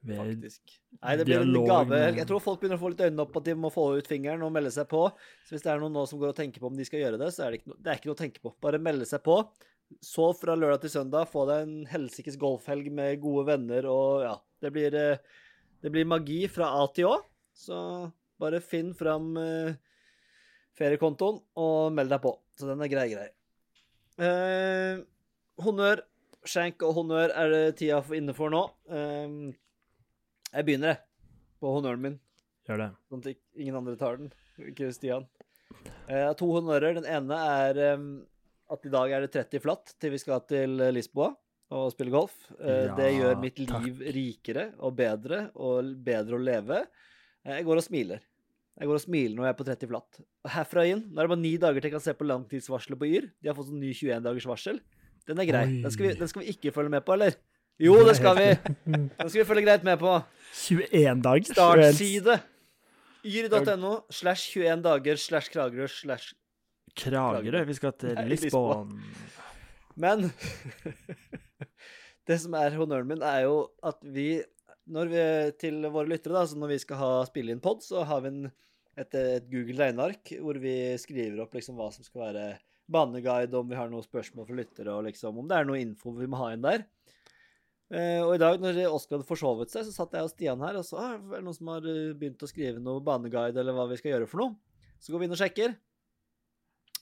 [0.00, 0.78] Faktisk.
[0.96, 1.98] Nei, det blir en gave.
[2.16, 4.44] Jeg tror folk begynner å få litt øynene opp at de må få ut fingeren
[4.46, 5.02] og melde seg på.
[5.44, 7.20] Så hvis det er noen nå som går og tenker på om de skal gjøre
[7.20, 8.54] det, så er det ikke, no det er ikke noe å tenke på.
[8.64, 9.36] Bare melde seg på.
[10.06, 14.34] Så fra lørdag til søndag, få deg en helsikes golfhelg med gode venner og ja.
[14.60, 15.44] Det blir, eh,
[15.80, 17.14] det blir magi fra A til Å.
[17.56, 17.76] Så
[18.40, 19.72] bare finn fram eh,
[20.76, 22.34] feriekontoen og meld deg på.
[22.56, 23.28] Så den er grei, grei.
[24.20, 25.00] Eh,
[25.64, 26.04] honnør.
[26.40, 28.62] Skjenk og honnør er det tida inne for nå.
[28.88, 29.34] Eh,
[30.54, 31.00] jeg begynner, jeg.
[31.60, 32.18] På honnøren min.
[32.68, 32.88] Gjør det.
[33.10, 34.30] sånn at ingen andre tar den.
[34.70, 35.26] Ikke Stian.
[36.08, 36.96] Jeg har to honnører.
[37.00, 38.06] Den ene er em,
[38.70, 41.32] at i dag er det 30 flatt til vi skal til eh, Lisboa
[41.70, 42.34] og spille golf.
[42.58, 43.84] Eh, Ja, det gjør mitt takk.
[43.86, 46.80] liv rikere og bedre og bedre å leve.
[47.44, 48.20] Eh, Jeg går og smiler.
[48.80, 50.20] Jeg går og smiler når jeg er på 30 flatt.
[50.56, 53.06] Herfra inn, nå er det bare ni dager til jeg kan se på langtidsvarselet på
[53.10, 53.28] Yr.
[53.42, 54.80] De har fått sånn ny 21 dagers varsel.
[55.28, 55.66] Den er grei.
[55.84, 57.36] Den skal, vi, den skal vi ikke følge med på, eller?
[57.80, 58.48] Jo, det skal vi!
[58.92, 60.18] Det skal vi følge greit med på.
[60.52, 61.46] 21 dager.
[61.48, 62.34] Startside.
[63.24, 66.34] Yr.no slash 21 dager slash Kragerø slash
[67.00, 67.62] Kragerø.
[67.64, 68.92] Vi skal til Lisbon.
[69.96, 70.28] Men
[72.28, 74.28] det som er honnøren min, er jo at vi,
[74.84, 75.24] når vi
[75.64, 78.34] til våre lyttere, da, så når vi skal ha spille inn pod, så har vi
[78.34, 78.46] en,
[79.00, 82.46] et, et Google regneark hvor vi skriver opp liksom hva som skal være
[82.92, 86.12] baneguide, om vi har noen spørsmål fra lyttere, og liksom om det er noe info
[86.20, 86.84] vi må ha inn der.
[87.90, 90.78] Eh, og i dag, når Oskar hadde forsovet seg, så satt jeg og Stian her,
[90.78, 93.88] og så er det noen som har eh, begynt å skrive noe baneguide, eller hva
[93.90, 94.84] vi skal gjøre for noe.
[95.02, 95.74] Så går vi inn og sjekker.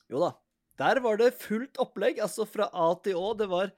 [0.09, 0.33] Jo da.
[0.81, 3.35] Der var det fullt opplegg, altså fra A til Å.
[3.37, 3.75] Det var,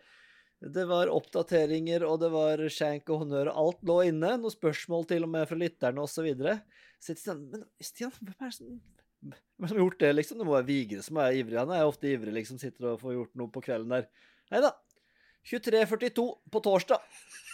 [0.76, 4.36] det var oppdateringer, og det var skjenk og honnør, og alt lå inne.
[4.38, 6.20] Noen spørsmål til og med fra lytterne, osv.
[6.20, 6.60] Så videre.
[7.00, 8.78] Stian, men Stian, hvem er det som
[9.20, 10.38] hvem har gjort det, liksom?
[10.40, 11.58] Det må være Vigre som er ivrig.
[11.60, 12.60] Han er ofte ivrig, liksom.
[12.60, 14.06] Sitter og får gjort noe på kvelden der.
[14.52, 14.70] Nei da.
[15.46, 17.00] 23.42 på torsdag.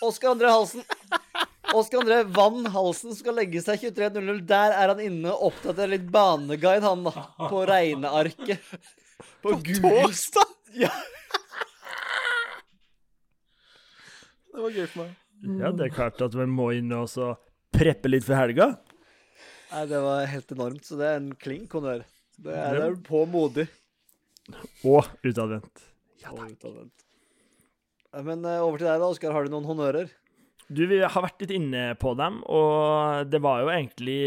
[0.02, 0.82] Oskar André Halsen.
[1.74, 4.40] Oskar André Vann Halsen skal legge seg 23.00.
[4.48, 7.26] Der er han inne og oppdaterer litt baneguide, han da.
[7.50, 8.74] På regnearket.
[9.42, 10.52] På, på Torsdag!
[10.76, 10.90] Ja.
[14.52, 15.16] Det var gøy for meg.
[15.60, 17.34] Ja, det er klart at vi må inn og så
[17.76, 18.70] preppe litt for helga.
[19.72, 22.04] Nei, det var helt enormt, så det er en klink honnør.
[22.36, 23.66] Det er, det er på modig.
[24.86, 25.84] Og utadvendt.
[26.30, 27.05] og utadvendt.
[28.24, 29.34] Men eh, over til deg, da, Oskar.
[29.34, 30.12] Har du noen honnører?
[30.66, 34.18] Du, vi har vært litt inne på dem, og det var jo egentlig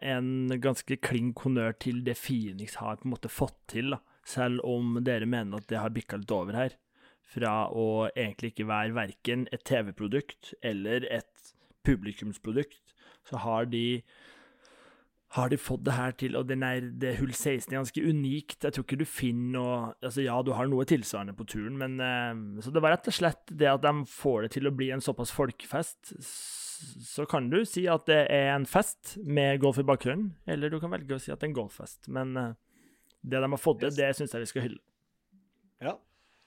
[0.00, 4.00] en ganske klink honnør til det Phoenix har på en måte fått til, da.
[4.26, 6.78] Selv om dere mener at det har bikka litt over her.
[7.26, 11.52] Fra å egentlig ikke være verken et TV-produkt eller et
[11.86, 12.96] publikumsprodukt,
[13.28, 14.00] så har de
[15.34, 18.62] har de fått det her til, og den er, det hull 16 er ganske unikt.
[18.62, 21.98] Jeg tror ikke du finner noe Altså, ja, du har noe tilsvarende på turen, men
[22.00, 24.92] eh, Så det var rett og slett det at de får det til å bli
[24.94, 26.14] en såpass folkefest.
[26.16, 30.78] Så kan du si at det er en fest med golf i bakgrunnen, eller du
[30.82, 32.06] kan velge å si at det er en golffest.
[32.12, 32.52] Men eh,
[33.26, 34.82] det de har fått til, det syns jeg vi skal hylle.
[35.82, 35.96] Ja.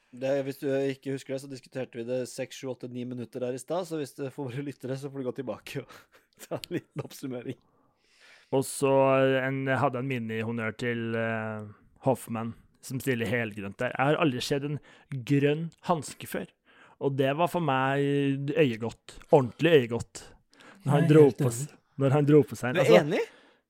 [0.10, 3.86] Det, hvis du ikke husker det, så diskuterte vi det 6-7-8-9 minutter der i stad.
[3.86, 6.00] Så hvis du får våre lyttere, så får du gå tilbake og
[6.48, 7.60] ta en liten oppsummering.
[8.56, 8.92] Og så
[9.46, 11.68] en, jeg en minihonnør til uh,
[12.08, 13.94] Hoffman, som stiller helgrønt der.
[13.94, 14.80] Jeg har aldri sett en
[15.12, 16.48] grønn hanske før.
[17.00, 19.20] Og det var for meg øyegodt.
[19.32, 20.24] Ordentlig øyegodt.
[20.84, 21.52] Når han, er dro på,
[22.00, 23.20] når han dro på seg Du er Altså, enig?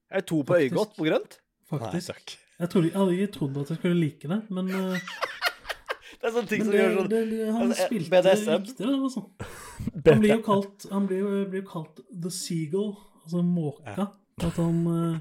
[0.09, 0.71] Er det to på Faktisk.
[0.73, 1.39] øyegodt på grønt?
[1.69, 2.13] Faktisk.
[2.13, 5.11] Nei, Jeg trodde, jeg hadde ikke trodd at jeg skulle like det, men, uh,
[6.19, 8.63] Det er sånne ting som det, gjør sånn det, det, han Altså, eh, spilte BDSM.
[8.65, 8.95] riktig, da.
[9.07, 9.21] Altså.
[10.09, 12.89] Han blir jo kalt, han blir jo, blir kalt The Seagull,
[13.23, 14.09] altså måka.
[14.47, 15.19] At han uh,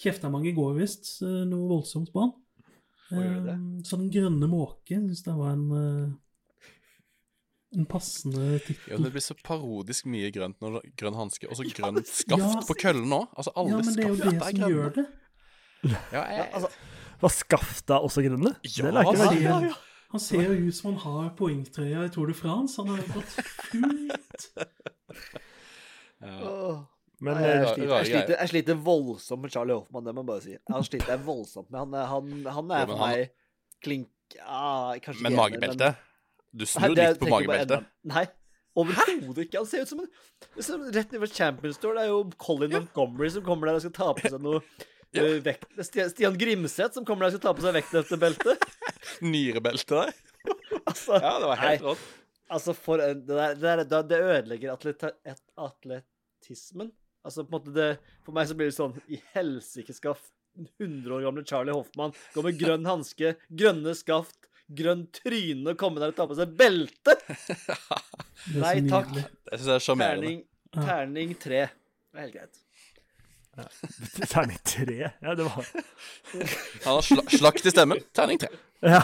[0.00, 1.22] kjefta mange i går, visst.
[1.22, 2.32] uh, noe voldsomt på han.
[3.12, 3.20] Uh?
[3.20, 6.10] Eh, så Den grønne måke syns jeg var en eh,
[7.70, 8.60] en passende
[8.90, 12.62] Ja, det blir så parodisk mye grønt når grønn hanske, og så grønn skaft Ja.
[12.66, 13.28] på køllen òg.
[13.36, 14.70] Altså, alle Ja, men det er jo det er som grønne.
[14.74, 15.06] gjør det.
[16.12, 16.68] Ja, jeg, altså,
[17.20, 18.54] Var skafta også grønne?
[18.64, 19.78] Ja, det ikke Han merke ser,
[20.10, 22.74] han ser jo ut som han har poengtrøya i Tour de France.
[22.82, 23.30] Han har jo fått
[23.70, 24.48] fullt
[26.20, 26.86] ja.
[27.20, 30.22] Men Nei, eh, jeg, sliter, jeg, sliter, jeg sliter voldsomt med Charlie Hoffman, det må
[30.22, 30.54] jeg bare si.
[30.72, 31.80] Han sliter jeg voldsomt med.
[31.82, 33.32] Han, han, han er Ja, for meg
[33.84, 35.36] klink ah, Men magebeltet?
[35.36, 35.90] magebelte?
[36.52, 37.84] Du snur litt på magebeltet.
[38.08, 38.24] Nei,
[38.80, 39.60] overhodet ikke.
[39.60, 40.08] Han ser ut som en
[40.64, 43.94] ser Rett nede Champions Store, det er jo Colin Montgomery som kommer der og skal
[44.00, 44.62] ta på seg noe
[45.10, 45.24] Ja.
[45.26, 45.66] uh, vekt...
[45.82, 48.54] Stian, Grimseth som kommer der og skal ta på seg vektløftebelte.
[49.32, 50.12] Nyrebelte der.
[50.86, 52.04] Altså, Ja, det var helt rått.
[52.56, 55.10] altså for en, det, der, det, der, det ødelegger atleta,
[55.58, 56.92] atletismen.
[57.26, 57.88] Altså på en måte det
[58.24, 60.16] For meg så blir det sånn I helsike skal
[60.80, 66.02] 100 år gamle Charlie Hoffmann gå med grønn hanske, grønne skaft, grønn tryne og komme
[66.02, 67.14] der og ta på seg belte!
[68.56, 69.12] Nei, takk.
[69.14, 70.32] Jeg syns det er sjarmerende.
[70.32, 70.42] Terning,
[70.74, 71.62] terning tre.
[72.10, 72.60] Det er helt greit.
[74.32, 74.98] terning tre.
[75.22, 75.70] Ja, det var
[76.86, 78.02] Han har sla slakt i stemmen.
[78.16, 78.50] Terning tre.
[78.80, 79.02] Ja.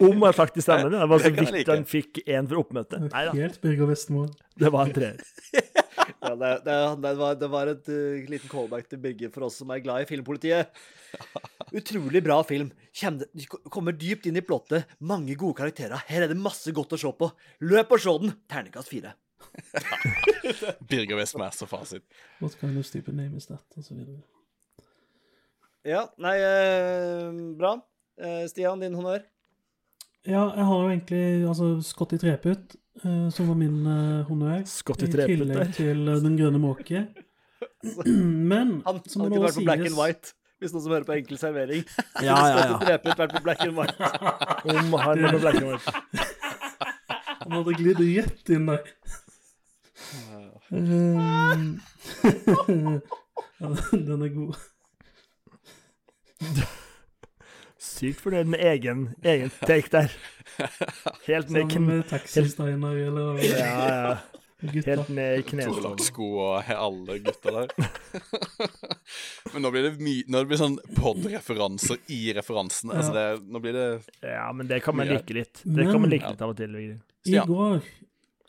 [0.00, 0.92] Om han slakt i stemmen.
[0.92, 3.04] Det var så vidt han fikk én for oppmøte.
[3.08, 4.26] Nei da, Helt Birger Vestmo.
[4.58, 5.83] det var en treer.
[6.24, 9.58] Ja, det, det, det, var, det var et uh, liten callback til Birger for oss
[9.60, 10.72] som er glad i Filmpolitiet.
[11.76, 12.70] Utrolig bra film.
[12.96, 13.18] Kjem,
[13.72, 14.88] kommer dypt inn i plottet.
[15.04, 16.00] Mange gode karakterer.
[16.08, 17.28] Her er det masse godt å se på.
[17.68, 18.34] Løp og se den.
[18.48, 19.12] Terningkast fire.
[20.88, 22.06] Birger Westmo er så fasit.
[22.40, 23.64] What kind of stupid name is that?
[23.76, 24.22] Og så videre.
[25.84, 27.76] Ja, nei, eh, bra.
[28.16, 29.20] Eh, Stian, din honnør?
[30.24, 34.62] Ja, jeg har jo egentlig altså i Treput, som var min eh, honnør.
[34.62, 37.06] I tillegg til eh, Den grønne måke.
[38.50, 41.16] Men Han, som han kunne vært på black and white, hvis noen som hører på
[41.18, 41.82] enkel servering.
[42.22, 42.78] Ja, ja, ja.
[42.84, 43.96] Treput vært på black and white.
[44.70, 45.88] Om han var på Black and White.
[47.44, 48.86] Han hadde glidd rett inn der.
[50.72, 51.58] Eh,
[53.60, 54.56] ja, den er god.
[57.84, 60.14] Sykt fornøyd med egen, egen take der.
[61.26, 64.14] Helt ned, Sammen med Taxi-Steiner eller ja, ja.
[64.64, 64.90] gutta.
[64.90, 66.06] Helt ned i knestående.
[66.06, 67.90] Sko og alle gutta der.
[69.52, 72.96] Men nå blir det mye Nå blir det sånn pod-referanser i referansene.
[72.96, 73.88] Altså det, nå blir det
[74.24, 75.60] Ja, men det kan man like litt.
[75.62, 76.78] Det kan man like litt av og til.
[77.28, 77.84] I går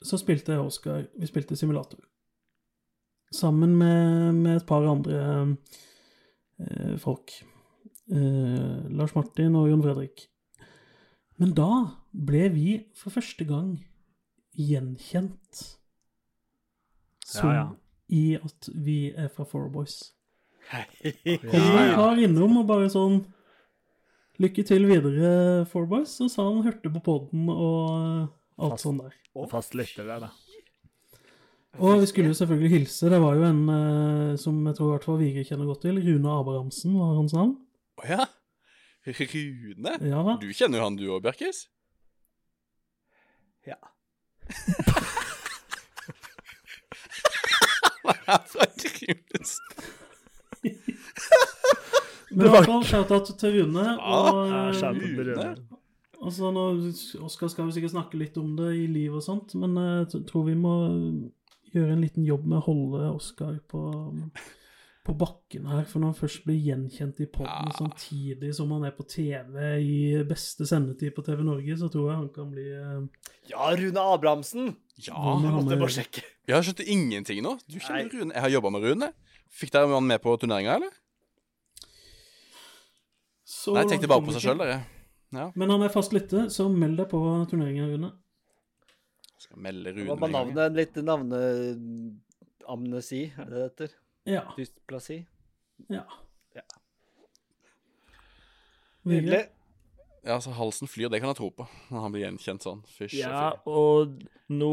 [0.05, 1.03] så spilte jeg Oscar.
[1.19, 1.99] Vi spilte simulator.
[3.35, 5.19] Sammen med, med et par andre
[6.61, 7.33] eh, folk.
[8.11, 10.27] Eh, Lars Martin og Jon Fredrik.
[11.41, 11.69] Men da
[12.15, 13.73] ble vi for første gang
[14.55, 15.63] gjenkjent
[17.25, 17.65] som Ja, ja.
[18.13, 20.11] i at vi er fra Four Boys.
[20.71, 20.85] Hei
[21.43, 23.19] Kom en kar innom og bare sånn
[24.41, 26.11] Lykke til videre, Four Boys.
[26.21, 28.27] Og sa han hørte på poden og
[28.59, 28.83] alt Fast.
[28.83, 29.13] sånn der.
[29.35, 30.31] Og Fast lytter der, da.
[31.79, 33.09] Og vi skulle jo selvfølgelig hilse.
[33.11, 35.99] Det var jo en eh, som jeg tror i hvert fall Vigre kjenner godt til.
[36.03, 37.55] Rune Abrahamsen var hans navn.
[38.01, 38.25] Å ja?
[39.05, 39.93] Rune?
[40.01, 40.33] Ja da.
[40.41, 41.67] Du kjenner jo han du òg, Bjerkis?
[43.65, 43.77] Ja.
[48.05, 49.51] Hva er fra Krimus.
[52.35, 53.85] Men i hvert fall shout-out til Rune.
[54.01, 55.47] Og, Ja, eh, Rune.
[56.25, 56.63] Altså, nå,
[57.25, 60.47] Oskar skal jo sikkert snakke litt om det i liv og sånt, men jeg tror
[60.47, 60.75] vi må
[61.75, 63.81] gjøre en liten jobb med å holde Oskar på,
[65.05, 65.83] på bakken her.
[65.89, 67.73] For når han først blir gjenkjent i poden Ja.
[67.77, 72.17] samtidig som han er på TV i beste sendetid på TV Norge, så tror jeg
[72.17, 73.05] han kan bli uh...
[73.51, 74.65] Ja, Rune Abrahamsen!
[74.97, 75.13] Ja.
[75.13, 76.21] Hva Jeg måtte bare sjekke.
[76.47, 77.57] Jeg skjønte ingenting nå.
[77.67, 78.11] Du kjenner Nei.
[78.13, 78.33] Rune.
[78.33, 79.09] Jeg har jobba med Rune.
[79.55, 80.93] Fikk dere han med på turneringa, eller?
[83.45, 84.79] så Nei, jeg tenkte bare på seg sjøl, dere.
[85.35, 85.45] Ja.
[85.53, 87.19] Men han er fast lytter, så meld deg på
[87.51, 88.09] turneringen, Rune.
[89.37, 90.73] Skal melde Hva Rune var med navnet?
[90.79, 93.89] Litt navneamnesi, er det det heter?
[94.25, 94.45] Ja.
[94.57, 95.23] Dysplasi?
[95.91, 96.05] ja.
[96.55, 96.63] Ja.
[99.05, 99.45] Nydelig.
[100.25, 101.67] Ja, altså, halsen flyr, det kan jeg tro på.
[101.93, 102.81] Når han blir gjenkjent sånn.
[102.89, 104.71] Fysj Ja, og og nå,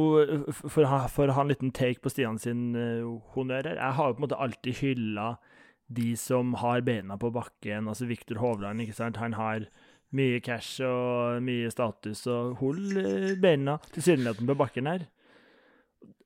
[0.53, 4.17] for, for å ha en liten take på Stian sin uh, honnører Jeg har jo
[4.17, 5.27] på en måte alltid hylla
[5.93, 7.91] de som har beina på bakken.
[7.93, 9.21] Altså Viktor Hovland, ikke sant.
[9.21, 9.69] Han har
[10.17, 15.05] mye cash og mye status og holder uh, beina tilsynelatende på bakken her.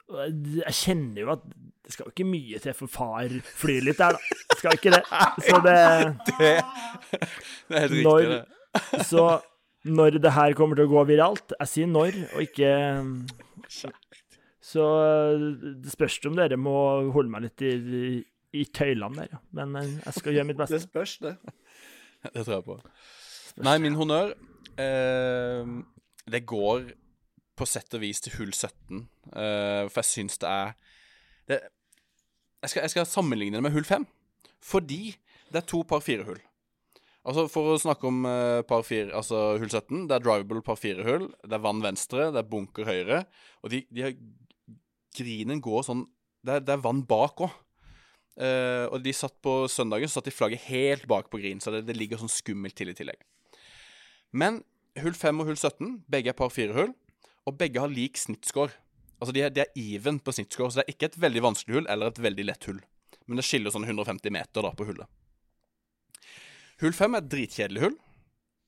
[0.06, 1.46] Jeg kjenner jo at
[1.86, 4.38] det skal jo ikke mye til for far flyr litt der, da.
[4.50, 5.02] Det skal ikke det.
[5.46, 5.76] Så det
[6.26, 6.48] Det,
[7.68, 9.04] det er helt riktig, det.
[9.06, 9.26] Så
[9.86, 12.72] når det her kommer til å gå viralt Jeg sier når, og ikke
[14.66, 14.88] Så
[15.78, 16.74] det spørs om dere må
[17.14, 17.72] holde meg litt i,
[18.50, 19.42] i, tøylene der, ja.
[19.54, 20.82] Men eh, jeg skal gjøre mitt Det beste.
[20.88, 21.36] spørs, det.
[22.26, 22.78] Det tror jeg på.
[23.62, 24.34] Nei, min honnør
[24.82, 25.74] eh,
[26.26, 26.90] Det går
[27.56, 30.74] på sett og vis til hull 17, uh, for jeg syns det er
[31.46, 31.60] det,
[32.62, 34.06] jeg, skal, jeg skal sammenligne det med hull 5,
[34.64, 35.16] fordi
[35.52, 36.40] det er to par fire-hull.
[37.26, 40.78] Altså For å snakke om uh, par fire, altså hull 17, det er drivable par
[40.78, 41.28] fire-hull.
[41.42, 43.22] Det er vann venstre, det er bunker høyre.
[43.66, 44.14] Og de, de har,
[45.16, 46.04] grinen går sånn
[46.46, 47.54] Det er, det er vann bak òg.
[48.36, 51.72] Uh, og de satt på søndagen så satt de flagget helt bak på green, så
[51.72, 53.22] det, det ligger sånn skummelt til i tillegg.
[54.36, 54.60] Men
[55.00, 56.92] hull 5 og hull 17, begge er par fire-hull,
[57.46, 58.74] og begge har lik snittscore.
[59.20, 61.78] Altså de er, de er even på snittscore, så det er ikke et veldig vanskelig
[61.78, 62.80] hull eller et veldig lett hull.
[63.26, 65.08] Men det skiller sånn 150 meter da på hullet.
[66.82, 67.96] Hull 5 er et dritkjedelig hull.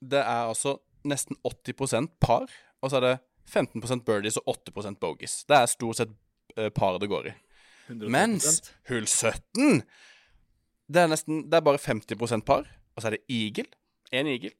[0.00, 2.48] Det er altså nesten 80% par,
[2.80, 3.16] og så er det
[3.48, 5.42] 15% birdies og 8% bogies.
[5.48, 6.14] Det er stort sett
[6.56, 7.34] eh, par det går i.
[7.88, 8.08] 100%.
[8.12, 8.58] Mens
[8.90, 9.80] hull 17
[10.92, 12.66] Det er nesten Det er bare 50% par.
[12.92, 13.68] Og så er det eagle.
[14.12, 14.52] Én eagle.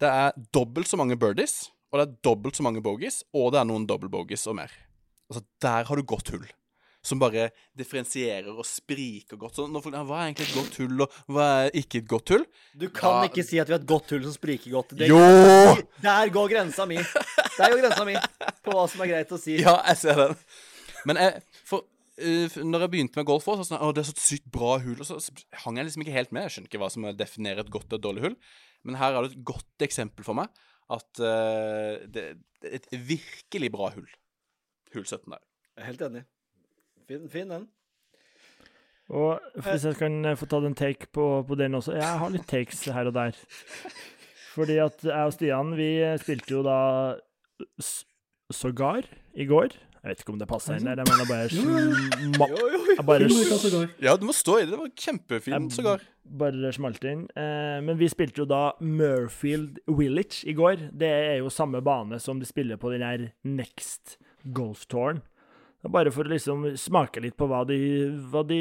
[0.00, 3.60] Det er dobbelt så mange birdies, og det er dobbelt så mange bogies, og det
[3.60, 4.72] er noen double bogies og mer.
[5.30, 6.46] Altså, der har du godt hull.
[7.00, 7.46] Som bare
[7.78, 9.56] differensierer og spriker godt.
[9.56, 12.10] Så når folk, ja, hva er egentlig et godt hull, og hva er ikke et
[12.10, 12.44] godt hull?
[12.76, 13.30] Du kan da...
[13.30, 14.92] ikke si at vi har et godt hull som spriker godt.
[15.00, 15.20] Det, Jo!
[16.04, 17.00] Der går grensa mi.
[17.00, 18.18] Der går grensa mi
[18.66, 19.56] på hva som er greit å si.
[19.62, 20.36] Ja, jeg ser den.
[21.08, 21.88] Men jeg, for,
[22.20, 24.76] uh, når jeg begynte med golf, også, så sånn, å, det er så sykt bra
[24.84, 26.46] hull, og så, så hang jeg liksom ikke helt med.
[26.46, 28.36] Jeg skjønner ikke hva som definerer et godt og et dårlig hull.
[28.84, 30.52] Men her er det et godt eksempel for meg
[30.90, 32.24] at uh, det,
[32.62, 34.08] det er et virkelig bra hull.
[34.94, 35.42] Hull 17 der.
[35.76, 36.24] Jeg er helt enig.
[37.08, 37.68] Fin, fin den.
[39.10, 42.30] Og hvis jeg kan eh, få ta en take på, på den også Jeg har
[42.30, 43.38] litt takes her og der.
[44.54, 45.90] Fordi at jeg og Stian, vi
[46.22, 46.78] spilte jo da
[48.50, 49.74] Sågar i går.
[50.00, 53.26] Jeg vet ikke om det passer inn der, jeg mener bare Jo, bare.
[54.00, 54.72] Ja, du må stå i det.
[54.72, 56.04] Det var kjempefint, sågar.
[56.40, 57.26] bare smalt inn.
[57.36, 60.86] Eh, men vi spilte jo da Murfield Village i går.
[60.96, 64.16] Det er jo samme bane som de spiller på den her Next
[64.56, 65.20] Golf-touren.
[65.84, 67.76] Er Bare for å liksom smake litt på hva de,
[68.32, 68.60] hva de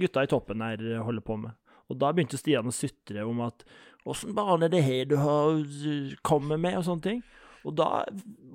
[0.00, 1.56] gutta i toppen her holder på med.
[1.88, 3.64] Og da begynte Stian å sutre om at
[4.06, 7.24] Åssen bane er det her du har uh, kommet med, og sånne ting.
[7.66, 8.04] Og da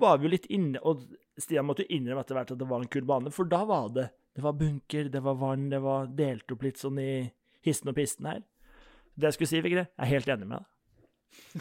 [0.00, 1.02] var vi jo litt inne Og
[1.40, 3.88] Stian måtte jo innrømme etter hvert at det var en kul bane, for da var
[3.94, 7.30] det Det var bunker, det var vann, det var delt opp litt sånn i
[7.66, 8.40] hissen og pisten her.
[9.12, 10.68] Det jeg skulle si, Vigre, jeg er helt enig med deg.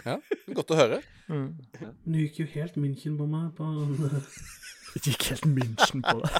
[0.05, 0.15] Ja,
[0.55, 1.01] Godt å høre.
[1.27, 1.49] Mm.
[1.81, 1.89] Ja.
[2.05, 3.51] du gikk jo helt München på meg.
[3.57, 3.67] På,
[4.95, 6.39] Det gikk helt München på deg.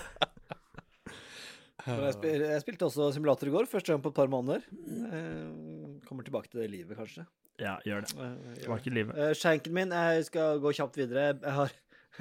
[1.81, 4.65] Jeg, spil, jeg spilte også simulator i går, første gang på et par måneder.
[5.09, 7.25] Eh, kommer tilbake til det livet, kanskje.
[7.61, 8.11] Ja, gjør det.
[8.13, 8.59] Eh, gjør det.
[8.65, 9.17] Tilbake til livet.
[9.17, 11.31] Eh, skjenken min Jeg skal gå kjapt videre.
[11.41, 11.73] Jeg har,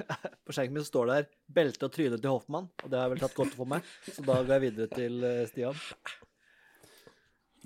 [0.45, 3.07] på skjenken min så står det her 'belte og trynet til Hoffmann', og det har
[3.07, 3.83] jeg vel tatt godt for meg.
[4.07, 5.75] Så da går jeg videre til eh, Stian.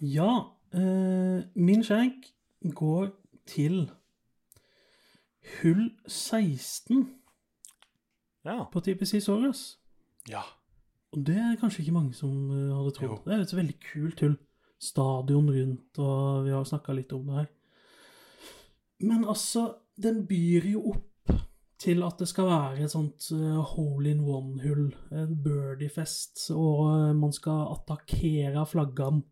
[0.01, 0.31] ja,
[0.73, 2.31] eh, min skjenk
[2.75, 3.11] går
[3.47, 3.91] til
[5.61, 7.05] hull 16
[8.45, 8.63] Ja.
[8.71, 9.77] på TPC Soras.
[10.29, 10.41] Ja.
[11.13, 13.09] Og det er kanskje ikke mange som eh, hadde trodd.
[13.09, 13.21] Jo.
[13.25, 14.37] Det er et veldig kult hull.
[14.79, 17.47] Stadion rundt, og vi har snakka litt om det her.
[18.99, 21.05] Men altså, den byr jo opp
[21.81, 24.85] til at det skal være et sånt eh, hole in one-hull.
[25.11, 29.25] En birdiefest, og eh, man skal attakkere flaggene.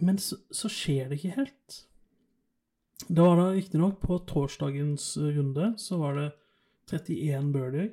[0.00, 1.80] Men så, så skjer det ikke helt.
[3.08, 6.28] Det var da riktignok på torsdagens runde så var det
[6.92, 7.90] 31 birdier.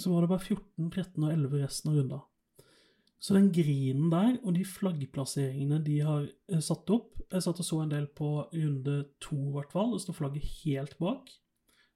[0.00, 2.20] Så var det bare 14, 13 og 11 resten av runda.
[3.20, 7.66] Så den grinen der, og de flaggplasseringene de har eh, satt opp Jeg satt og
[7.66, 9.92] så en del på runde to, i hvert fall.
[9.92, 11.28] Det står flagget helt bak.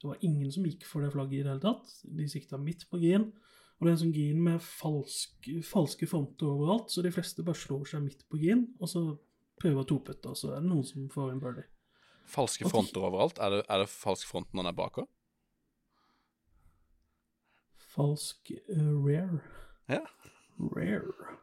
[0.04, 1.92] Det var ingen som gikk for det flagget i det hele tatt.
[2.04, 3.30] De sikta midt på green.
[3.78, 7.56] Og det er en sånn green med falsk, falske fronter overalt, så de fleste bare
[7.56, 9.00] slår seg midt på green, og så
[9.60, 11.64] prøver å toputte, og så er det noen som får en birdie.
[12.28, 13.40] Falske fronter overalt.
[13.40, 15.08] Er det, er det falsk front når den er bak òg?
[17.94, 19.40] Falsk uh, rare.
[19.88, 20.04] Ja.
[20.60, 21.40] Rare.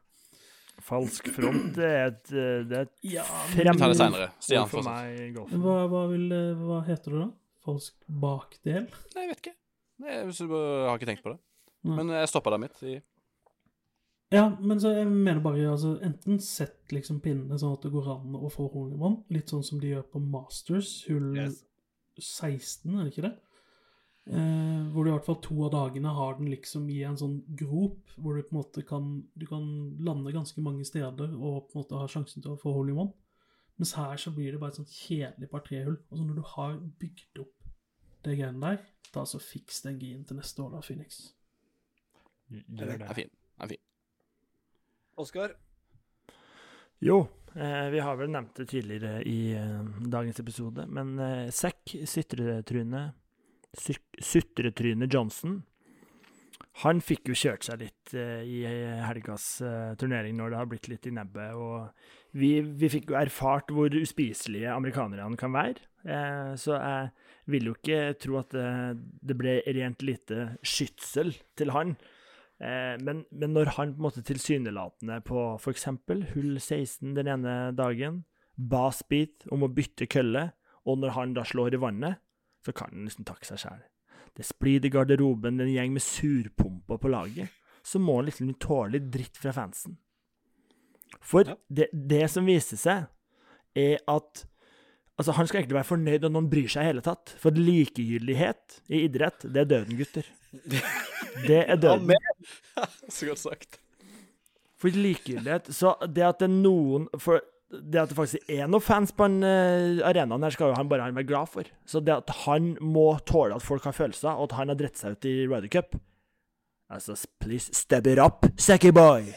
[0.85, 5.19] Falsk front, det er et, eh, det er et Ja, det fremmed ord for meg
[5.19, 5.27] i.
[5.35, 7.29] Hva, hva, vil, eh, hva heter det da?
[7.65, 8.87] Falsk bakdel?
[9.15, 9.55] Nei, jeg vet ikke.
[10.01, 11.39] Jeg har ikke tenkt på det.
[11.85, 11.95] Nei.
[11.99, 12.83] Men jeg stoppa deg midt.
[12.85, 12.99] I,
[14.31, 18.07] Ja, men så jeg mener bare altså, enten sett liksom pinnene sånn at det går
[18.13, 21.63] an å få hole i one, litt sånn som de gjør på Masters, hull Yes.
[22.19, 23.33] 16, er det ikke det?
[24.29, 27.39] Eh, hvor du i hvert fall to av dagene har den liksom i en sånn
[27.57, 29.63] grop, hvor du på en måte kan Du kan
[29.99, 32.97] lande ganske mange steder og på en måte ha sjansen til å få hole i
[33.01, 33.11] one.
[33.81, 35.95] Mens her så blir det bare et sånt kjedelig par trehull.
[36.11, 37.69] Og så når du har bygd opp
[38.21, 41.23] det greiene der, da så fiks den gien til neste år, da, Phoenix.
[42.51, 43.15] Gjør er det.
[43.17, 43.31] fin.
[43.57, 43.81] Er fin.
[45.23, 45.55] Oskar?
[47.01, 47.23] Jo,
[47.55, 49.81] eh, vi har vel nevnt det tidligere i eh,
[50.13, 53.07] dagens episode, men eh, Sekk, sutretryne
[53.73, 55.61] Sutretryne Johnson
[56.83, 58.61] Han fikk jo kjørt seg litt eh, i
[59.05, 63.19] helgas eh, turnering når det har blitt litt i nebbet, og vi, vi fikk jo
[63.19, 65.83] erfart hvor uspiselige amerikanerne kan være.
[66.05, 67.11] Eh, så jeg
[67.53, 68.71] vil jo ikke tro at det,
[69.21, 71.95] det ble rent lite skytsel til han.
[72.61, 75.87] Eh, men, men når han på en måte tilsynelatende på f.eks.
[76.33, 78.23] hull 16 den ene dagen
[78.55, 80.51] ba Speed om å bytte kølle,
[80.85, 82.21] og når han da slår i vannet,
[82.65, 83.81] så kan han liksom takke seg sjæl.
[84.35, 87.49] Det er splid i garderoben, det er en gjeng med surpumper på laget.
[87.83, 89.97] Så må han liksom tåle litt dritt fra fansen.
[91.19, 91.55] For Ja.
[91.67, 93.07] det, det som viser seg,
[93.75, 94.45] er at
[95.19, 97.35] Altså, Han skal egentlig være fornøyd om noen bryr seg i hele tatt.
[97.37, 100.25] For likegyldighet i idrett, det er døden, gutter.
[101.45, 102.09] Det er døden.
[103.11, 103.77] Så godt sagt.
[104.81, 108.83] For likegyldighet Så det at det er noen For det at det faktisk er noen
[108.83, 111.67] fans på den uh, arenaen her, skal jo han bare han være glad for.
[111.87, 114.99] Så det at han må tåle at folk har følelser, og at han har dritt
[114.99, 115.99] seg ut i Ryder Cup
[116.91, 119.29] Altså, please step it up, Sacky boy!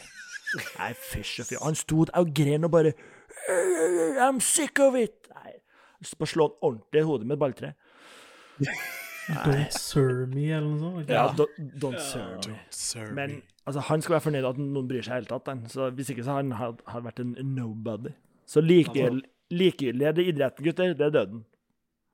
[0.75, 1.55] Nei, fysj og fy.
[1.63, 2.91] Han sto der og gren og bare
[4.19, 5.29] I'm sick of it!
[5.31, 5.55] Nei,
[6.03, 7.71] lyst til å slå han ordentlig i hodet med et balltre.
[9.25, 10.97] Don't serve me, eller noe sånt.
[11.01, 11.15] Okay.
[11.15, 12.59] Ja, don't, don't serve me.
[12.69, 13.07] Sir.
[13.17, 15.49] Men altså, han skal være fornøyd at noen bryr seg i hele tatt.
[15.49, 15.63] Han.
[15.71, 18.13] Så Hvis ikke så har han vært en nobody.
[18.49, 19.25] Så likegyldig
[19.55, 20.93] likegyldig er det idretten, gutter.
[20.97, 21.43] Det er døden.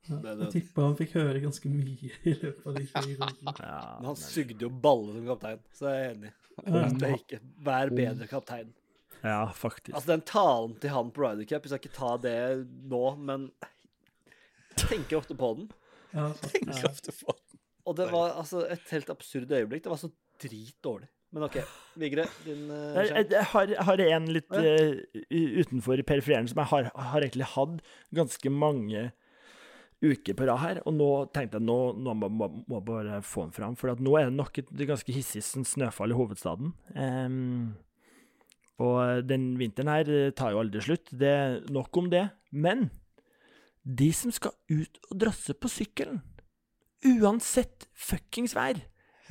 [0.10, 3.54] Ja, jeg tipper han fikk høre ganske mye i løpet av de fire rundene.
[3.62, 6.32] Ja, Men han sugde jo balle som kaptein, så jeg er enig.
[6.66, 8.72] Er ikke Vær bedre kaptein.
[9.24, 9.94] ja, faktisk.
[9.96, 12.36] Altså, den talen til han på Ryder Cup, vi skal ikke ta det
[12.92, 13.48] nå, men
[14.76, 15.72] jeg tenker ofte på den.
[16.12, 16.28] Ja,
[16.90, 17.60] ofte på den.
[17.88, 19.86] Og det var altså et helt absurd øyeblikk.
[19.86, 20.12] Det var så
[20.42, 21.08] dritdårlig.
[21.32, 21.58] Men OK,
[21.96, 25.00] Vigre, din uh, Jeg, jeg, har, jeg har en litt eh,
[25.62, 27.78] utenfor periferien som jeg har, har egentlig hatt
[28.16, 29.06] ganske mange
[30.02, 30.82] uker på rad her.
[30.84, 34.18] Og nå tenkte jeg nå, nå må jeg bare få den fram, for at nå
[34.20, 36.74] er det nok et ganske hissig sånn snøfall i hovedstaden.
[36.98, 37.72] Um,
[38.82, 41.12] og den vinteren her eh, tar jo aldri slutt.
[41.14, 42.26] Det er nok om det.
[42.52, 42.90] Men
[43.86, 46.24] de som skal ut og drasse på sykkelen,
[47.06, 48.82] uansett fuckings vær,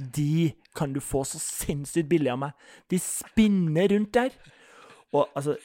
[0.01, 2.65] de kan du få så sinnssykt billig av meg.
[2.91, 4.35] De spinner rundt der.
[5.11, 5.57] Og altså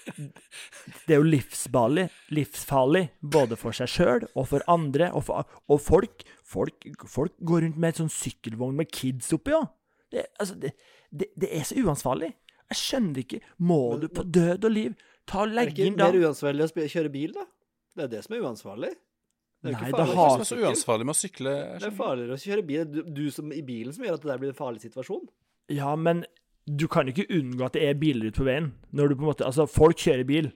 [1.06, 5.12] Det er jo livsfarlig, livsfarlig både for seg sjøl og for andre.
[5.14, 9.54] Og, for, og folk, folk, folk går rundt med et sånn sykkelvogn med kids oppi
[9.58, 9.70] òg.
[10.14, 10.74] Det, altså, det,
[11.12, 12.32] det, det er så uansvarlig.
[12.74, 13.42] Jeg skjønner ikke.
[13.62, 14.96] Må du på død og liv
[15.30, 17.46] ta og Er det ikke mer uansvarlig å kjøre bil, da?
[17.96, 18.92] Det er det som er uansvarlig.
[19.66, 21.54] Det er jo Nei, ikke farlig å har- Det er så uansvarlig med å sykle.
[21.82, 22.86] Det er farligere å kjøre bil.
[22.86, 25.24] Du, du som i bilen som gjør at det der blir en farlig situasjon.
[25.74, 26.24] Ja, men
[26.70, 28.72] du kan ikke unngå at det er biler ute på veien.
[28.94, 30.52] Når du på en måte Altså, folk kjører bil.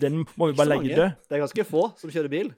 [0.00, 1.12] Den må vi bare legge død.
[1.28, 2.52] Det er ganske få som kjører bil.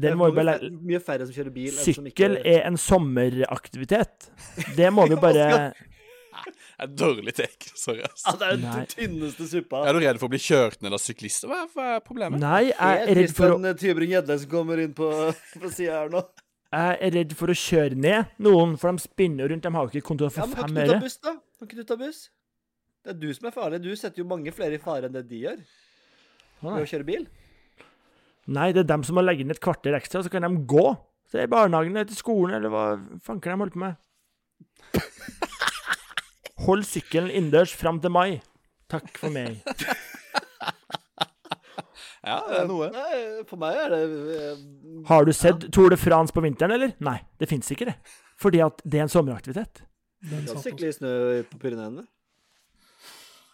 [0.00, 1.72] Den må vi bare legge mye færre som kjører bil.
[1.76, 4.30] som ikke- Sykkel er en sommeraktivitet.
[4.76, 5.74] Det må vi bare Det
[6.84, 7.70] er dårlig take.
[7.78, 8.22] Sorry, ass.
[8.26, 8.74] Ja, det er Nei.
[8.76, 9.82] den tynneste suppa.
[9.88, 11.50] Er du redd for å bli kjørt ned av syklister?
[11.50, 12.40] Hva er, hva er problemet?
[12.42, 15.08] Nei, jeg er redd for å, Kristian Tybring-Gjedde som kommer inn på,
[15.60, 16.22] på sida her nå.
[16.72, 19.64] jeg er redd for å kjøre ned noen, for de spinner rundt.
[19.66, 21.02] De har jo ikke konto Ja, for men kan fem ikke du ta øre.
[21.08, 21.34] buss, da?
[21.58, 22.20] Kan ikke du ta buss?
[23.00, 23.82] Det er du som er farlig.
[23.84, 25.60] Du setter jo mange flere i fare enn det de gjør
[26.60, 27.22] ved å kjøre bil.
[28.50, 30.84] Nei, det er dem som må legge inn et kvarter ekstra, så kan de gå.
[31.30, 32.84] til det er barnehagen eller til skolen, eller hva
[33.24, 33.96] fanker de holder på med.
[36.66, 38.40] Hold sykkelen innendørs fram til mai.
[38.90, 39.60] Takk for meg.
[42.20, 42.90] Ja, det er noe.
[42.92, 44.00] Nei, for meg er det
[44.36, 44.58] eh,
[45.08, 46.90] Har du sett Tour de France på vinteren, eller?
[47.00, 47.94] Nei, det fins ikke, det.
[48.40, 49.80] Fordi at det er en sommeraktivitet.
[50.28, 51.12] Det sykle i snø
[51.48, 52.04] på Pyreneene.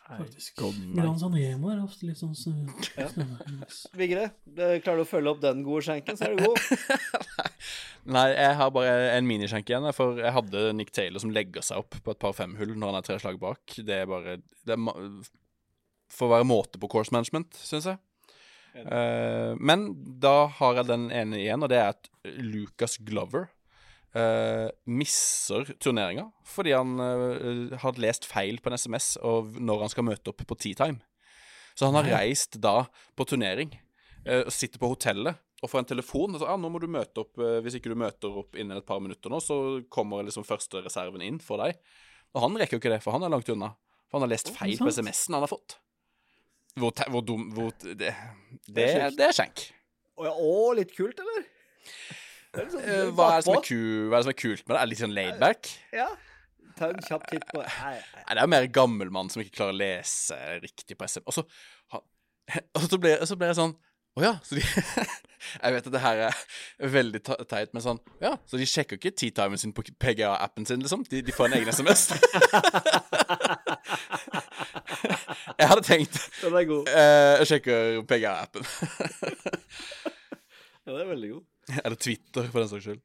[0.08, 0.58] faktisk.
[0.96, 2.66] Gran San Remo er ofte litt sånn snø...
[2.98, 3.06] Ja.
[4.02, 6.58] Vigre, det- klarer du å følge opp den gode skjenken, så er du god.
[8.06, 9.86] Nei, jeg har bare en miniskjenk igjen.
[9.96, 13.00] For jeg hadde Nick Taylor som legger seg opp på et par femhull når han
[13.00, 13.78] er tre slag bak.
[13.82, 14.78] Det er bare det
[16.16, 17.98] Får være måte på course management, syns jeg.
[18.76, 19.88] Uh, men
[20.22, 23.48] da har jeg den ene igjen, og det er at Lucas Glover
[24.14, 29.94] uh, misser turneringa fordi han uh, har lest feil på en SMS og når han
[29.96, 31.00] skal møte opp på tea time.
[31.74, 32.84] Så han har reist da
[33.18, 33.74] på turnering,
[34.26, 35.36] og sitter på hotellet
[35.66, 36.34] og får en telefon.
[36.36, 37.38] Og så, ja, 'Nå må du møte opp.
[37.42, 40.82] eh, Hvis ikke du møter opp innen et par minutter nå, så kommer liksom første
[40.86, 41.76] reserven inn for deg.'
[42.34, 43.74] Og han rekker jo ikke det, for han er langt unna.
[44.10, 44.86] For han har lest feil på?
[44.92, 45.76] SMS-en han har fått.
[46.76, 48.14] Hvor, te- hvor dum hvor, Det, det,
[48.68, 48.84] Det
[49.20, 49.72] er er skjenk.
[50.18, 51.46] Å ja, å, litt kult, eller?
[52.56, 54.62] Er sånn- Eh, Hva er, det som er ku, hva er det som er kult
[54.68, 54.80] med det?
[54.80, 55.70] Er det litt sånn laidback?
[55.92, 56.08] Ja.
[56.76, 58.22] Ta en kjapp titt på Nei, nei.
[58.26, 61.24] Nei, det er jo mer gammelmann som ikke klarer å lese riktig på SM.
[61.26, 61.44] Og så,
[61.92, 62.04] han-
[62.76, 63.74] og så, ble, så ble jeg sånn
[64.16, 64.34] Å ja.
[64.44, 64.62] Så de,
[65.62, 66.34] jeg vet at det her er
[66.92, 71.04] veldig teit, men sånn Ja, så de sjekker ikke tea-timen sin på PGA-appen sin, liksom?
[71.10, 72.02] De, de får en egen SMS?
[75.60, 76.88] jeg hadde tenkt Den er god.
[76.90, 78.64] eh, Jeg sjekker PGA-appen.
[80.86, 81.44] Ja, det er veldig god.
[81.82, 83.00] Eller Twitter, for den saks skyld.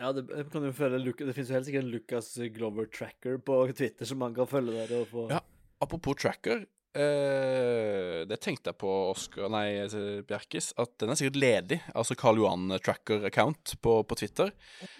[0.00, 0.22] Ja, det,
[0.52, 4.20] kan jo følge det finnes jo helt sikkert en Lucas Glover tracker på Twitter som
[4.22, 5.40] man kan følge der og få Ja.
[5.80, 6.58] Apropos tracker.
[6.90, 11.78] Eh, det tenkte jeg på Oscar, nei, eh, Bjerkis, at den er sikkert ledig.
[11.94, 14.50] Altså Karl Johan Tracker-account på, på Twitter.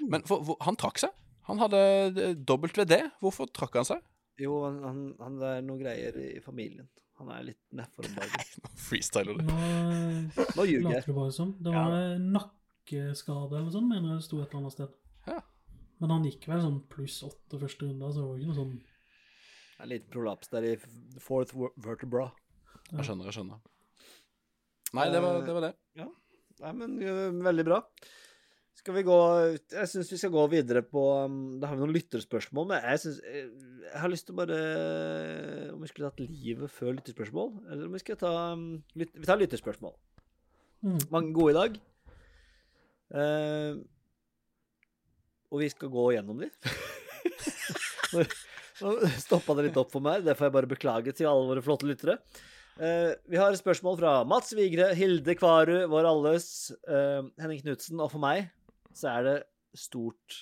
[0.07, 1.15] Men for, for, han trakk seg.
[1.51, 1.83] Han hadde
[2.15, 2.95] eh, WD.
[3.23, 4.05] Hvorfor trakk han seg?
[4.41, 6.87] Jo, han, han, han det er noen greier i familien.
[7.21, 8.71] Han er litt nedfor om dagen.
[8.89, 9.51] Freestyler du.
[9.51, 9.59] Nå
[10.57, 11.05] Nå ljuger jeg.
[11.11, 14.95] Det var nakkeskade eller noe sånt, mener jeg det sto et eller annet sted.
[15.27, 15.43] Ja.
[16.01, 18.79] Men han gikk vel sånn pluss åtte første runde, så det var ikke noe sånn
[19.81, 20.75] En liten prolaps der i
[21.25, 22.27] fourth vertebra.
[22.91, 23.61] Jeg skjønner, jeg skjønner.
[24.99, 25.55] Nei, det var det.
[25.57, 25.75] Var det.
[26.61, 27.79] Nei, men øh, veldig bra.
[28.81, 29.15] Skal vi gå
[29.75, 33.01] Jeg syns vi skal gå videre på um, Da har vi noen lytterspørsmål, men jeg
[33.03, 34.59] syns Jeg har lyst til å bare
[35.75, 38.65] Om vi skulle tatt livet før lytterspørsmål, eller om vi skal ta um,
[38.97, 39.93] lyt, Vi tar lytterspørsmål.
[40.87, 40.99] mm.
[41.13, 41.81] Mange gode i dag.
[43.11, 43.83] Uh,
[45.51, 46.49] og vi skal gå gjennom de.
[48.15, 48.50] Nå- Nå
[49.27, 50.25] stoppa det litt opp for meg.
[50.27, 52.19] Det får jeg bare beklage til alle våre flotte lyttere.
[52.81, 56.47] Eh, vi har spørsmål fra Mats Vigre, Hilde Kvaru, vår alles,
[56.89, 58.49] eh, Henning Knutsen, og for meg
[58.97, 59.35] så er det
[59.77, 60.39] stort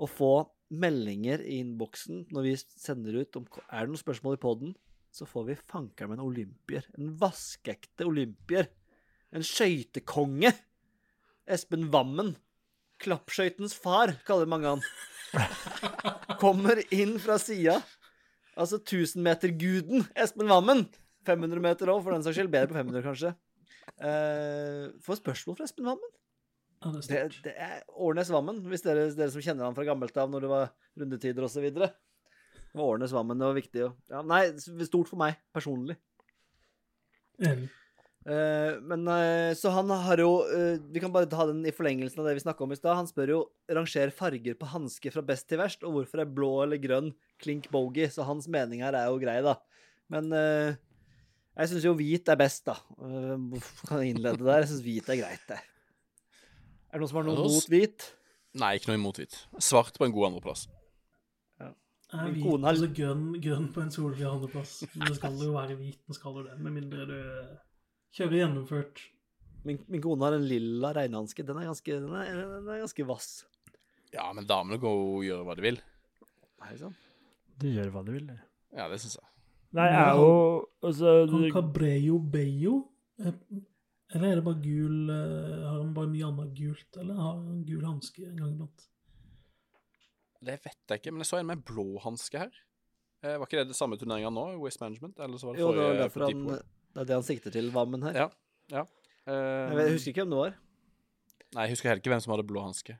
[0.00, 0.34] å få
[0.70, 4.74] meldinger i innboksen når vi sender ut om Er det noen spørsmål i poden,
[5.10, 6.84] så får vi fankeren med en olympier.
[6.98, 8.68] En vaskeekte olympier.
[9.34, 10.52] En skøytekonge.
[11.50, 12.36] Espen Wammen.
[13.00, 14.84] Klappskøytens far, kaller mange han.
[16.42, 17.78] Kommer inn fra sida.
[18.58, 20.86] Altså 1000-meterguden Espen Wammen.
[21.28, 22.52] 500 meter òg, for den saks skyld.
[22.52, 23.34] Bedre på 500, kanskje.
[24.00, 26.12] Uh, får spørsmål fra Espen Wammen.
[26.80, 29.84] Ja, det er Det, det er Årnes Vammen, hvis dere, dere som kjenner han fra
[29.84, 31.66] gammelt av når det var rundetider osv.
[31.76, 31.90] Det
[32.78, 33.84] var Årnes Vammen, det var viktig.
[33.84, 35.98] Og, Ja, nei, stort for meg personlig.
[37.40, 37.68] Enig.
[38.30, 42.20] Eh, men eh, så han har jo eh, Vi kan bare ta den i forlengelsen
[42.22, 42.98] av det vi snakka om i stad.
[42.98, 43.40] Han spør jo
[43.72, 47.10] ranger farger på hansker fra best til verst, og hvorfor er blå eller grønn
[47.42, 48.06] klink bogey.
[48.12, 49.56] Så hans mening her er jo grei, da.
[50.12, 50.78] Men eh,
[51.58, 52.76] jeg syns jo hvit er best, da.
[53.02, 54.62] Eh, Hvorfor kan jeg innlede der?
[54.62, 55.58] Jeg syns hvit er greit, det.
[56.90, 58.06] Er det noen som har noe Ja, mot hvit?
[58.60, 59.40] Nei, ikke noe imot hvit.
[59.62, 60.68] Svart på en god andreplass.
[62.10, 64.80] Er hvit, kone altså grønn, grønn på en solfri andreplass.
[64.96, 66.56] Men det skal jo være hvit, den skal jo det.
[66.58, 67.18] Med mindre du
[68.16, 69.00] kjører gjennomført.
[69.68, 71.44] Min, min kone har en lilla regnhanske.
[71.46, 73.30] Den er ganske, den er, den er ganske vass.
[74.14, 75.80] Ja, men damene går og gjør hva de vil.
[76.62, 76.96] Nei, sånn?
[77.60, 78.30] Du gjør hva du vil.
[78.32, 78.38] du.
[78.76, 79.26] Ja, det syns jeg.
[79.76, 80.30] Nei, jeg er jo
[80.82, 82.72] altså, Han du- Cabreyo Beyo
[83.22, 83.36] eh,
[84.16, 87.60] Eller er det bare gul eh, Har han bare mye annet gult, eller har han
[87.68, 88.88] gul hanske en gang iblant?
[90.40, 92.50] Det vet jeg ikke, men jeg så en med blå hanske her.
[93.22, 94.46] Eh, var ikke det det samme turneringa nå?
[94.58, 95.18] Waste Management?
[95.20, 96.44] Eller så var det Jo, det var derfor han?
[96.94, 98.16] Det er det han sikter til, Vammen her.
[98.24, 98.26] Ja.
[98.72, 98.86] ja.
[99.28, 100.58] Uh, Jeg, husker ikke hvem det var.
[101.54, 102.96] Nei, jeg husker heller ikke hvem som hadde blå hanske.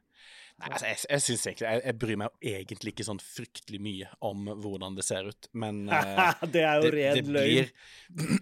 [0.61, 4.09] Nei, altså, jeg, jeg synes egentlig jeg, jeg bryr meg egentlig ikke sånn fryktelig mye
[4.29, 7.71] om hvordan det ser ut, men uh, det er jo ren løgn.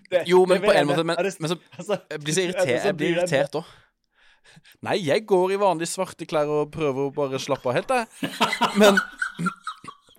[0.09, 2.89] blir Jo, men på en måte Men, men så altså, jeg blir så er irritert,
[2.89, 3.77] jeg blir irritert òg.
[4.83, 8.33] Nei, jeg går i vanlige svarte klær og prøver å bare slappe av helt, jeg.
[8.81, 8.99] Men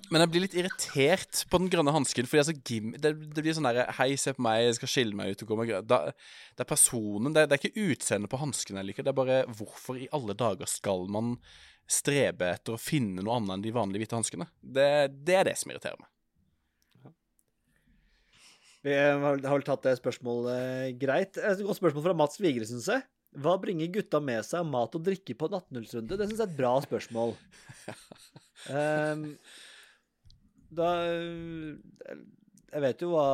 [0.09, 2.27] men jeg blir litt irritert på den grønne hansken.
[2.29, 2.55] Fordi altså,
[2.99, 5.51] det, det blir sånn derre Hei, se på meg, jeg skal skille meg ut og
[5.51, 5.99] gå med grønn da,
[6.57, 9.05] Det er personen, det, det er ikke utseendet på hansken jeg liker.
[9.05, 11.35] Det er bare hvorfor i alle dager skal man
[11.89, 14.49] strebe etter å finne noe annet enn de vanlige hvite hanskene?
[14.61, 14.89] Det,
[15.25, 16.09] det er det som irriterer meg.
[18.85, 21.37] Vi har vel- tatt det spørsmålet greit.
[21.37, 23.03] Et godt spørsmål fra Mats Vigre, syns jeg.
[23.37, 26.17] Hva bringer gutta med seg av mat og drikke på en 18-hullsrunde?
[26.17, 27.35] Det syns jeg er et bra spørsmål.
[28.75, 29.37] Ehm,
[30.69, 30.89] da
[32.69, 33.27] Jeg vet jo hva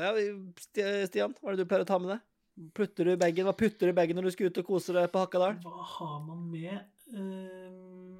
[0.00, 0.12] ja,
[0.58, 2.24] Stian, hva er det du pleier å ta med deg?
[2.74, 3.46] Putter du bagen?
[3.48, 5.56] Hva putter du i bagen når du skal ut og kose deg på Hakadal?
[5.64, 6.84] Hva har man med?
[7.14, 8.14] Um,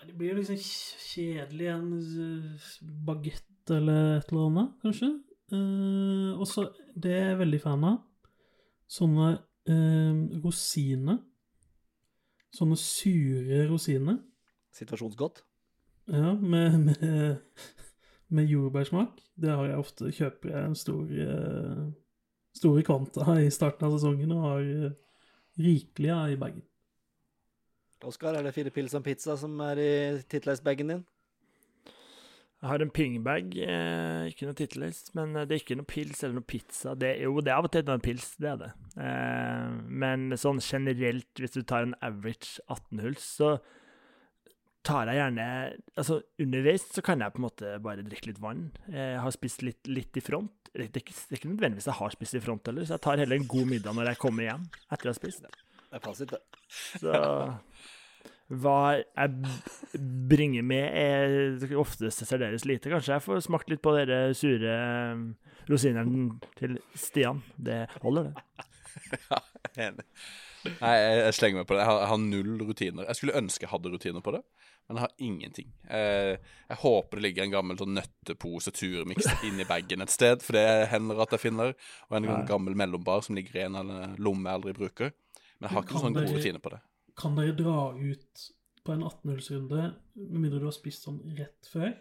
[0.00, 1.66] Nei, det blir liksom kjedelig.
[1.72, 2.68] En eh,
[3.06, 5.10] bagett eller et eller annet, kanskje.
[5.50, 7.98] Uh, og så Det er jeg veldig fan av.
[8.90, 11.18] Sånne uh, rosiner.
[12.54, 14.22] Sånne sure rosiner.
[14.78, 15.42] Situasjonsgodt.
[16.10, 17.36] Ja, med, med,
[18.28, 19.20] med jordbærsmak.
[19.36, 20.10] Det har jeg ofte.
[20.10, 21.84] Kjøper jeg en stor eh,
[22.58, 24.98] store kvanta i starten av sesongen og har eh,
[25.60, 26.66] rikelig av i bagen.
[28.02, 29.94] Oskar, er det fire pils og pizza som er i
[30.32, 31.02] titleisbagen din?
[32.60, 36.24] Jeg har en pingbag, eh, ikke noe titleis, men eh, det er ikke noe pils
[36.24, 36.92] eller noe pizza.
[36.98, 38.72] Det, jo, det er av og til noen pils, det er det.
[39.00, 43.54] Eh, men sånn generelt, hvis du tar en average 18-hulls, så
[44.86, 45.46] tar jeg gjerne
[46.00, 48.68] Altså, underveis så kan jeg på en måte bare drikke litt vann.
[48.88, 50.52] Jeg har spist litt, litt i front.
[50.70, 53.02] Det er, ikke, det er ikke nødvendigvis jeg har spist i front heller, så jeg
[53.04, 55.48] tar heller en god middag når jeg kommer hjem etter å ha spist.
[55.90, 56.42] Det er fasit, det.
[57.02, 57.14] Så
[58.50, 60.00] hva jeg
[60.30, 62.90] bringer med, er oftest serveres lite.
[62.90, 67.44] Kanskje jeg får smakt litt på de sure eh, rosinene til Stian.
[67.58, 68.66] Det holder, det.
[69.30, 69.38] Ja,
[69.86, 70.04] Enig.
[70.64, 71.80] Nei, jeg, jeg slenger meg på det.
[71.82, 73.06] Jeg har, jeg har null rutiner.
[73.08, 74.40] Jeg skulle ønske jeg hadde rutiner på det,
[74.88, 75.70] men jeg har ingenting.
[75.88, 76.34] Eh,
[76.68, 80.90] jeg håper det ligger en gammel sånn nøttepose turmiks inni bagen et sted, for det
[80.92, 81.74] hender at jeg finner,
[82.08, 82.38] og en Nei.
[82.50, 85.12] gammel mellombar som ligger i en eller lomme jeg aldri bruker.
[85.60, 86.80] Men jeg har ikke sånn gode rutiner på det.
[87.20, 88.46] Kan dere dra ut
[88.84, 89.82] på en 18-hullsrunde
[90.20, 91.92] med mindre du har spist sånn rett før?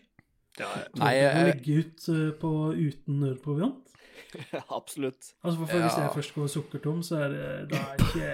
[0.59, 3.98] Nei, dere å jeg, legge ut eh, på uten nødproviant?
[4.79, 5.33] Absolutt.
[5.43, 8.27] Altså, for, for Hvis jeg først går sukkertom, så er det da ikke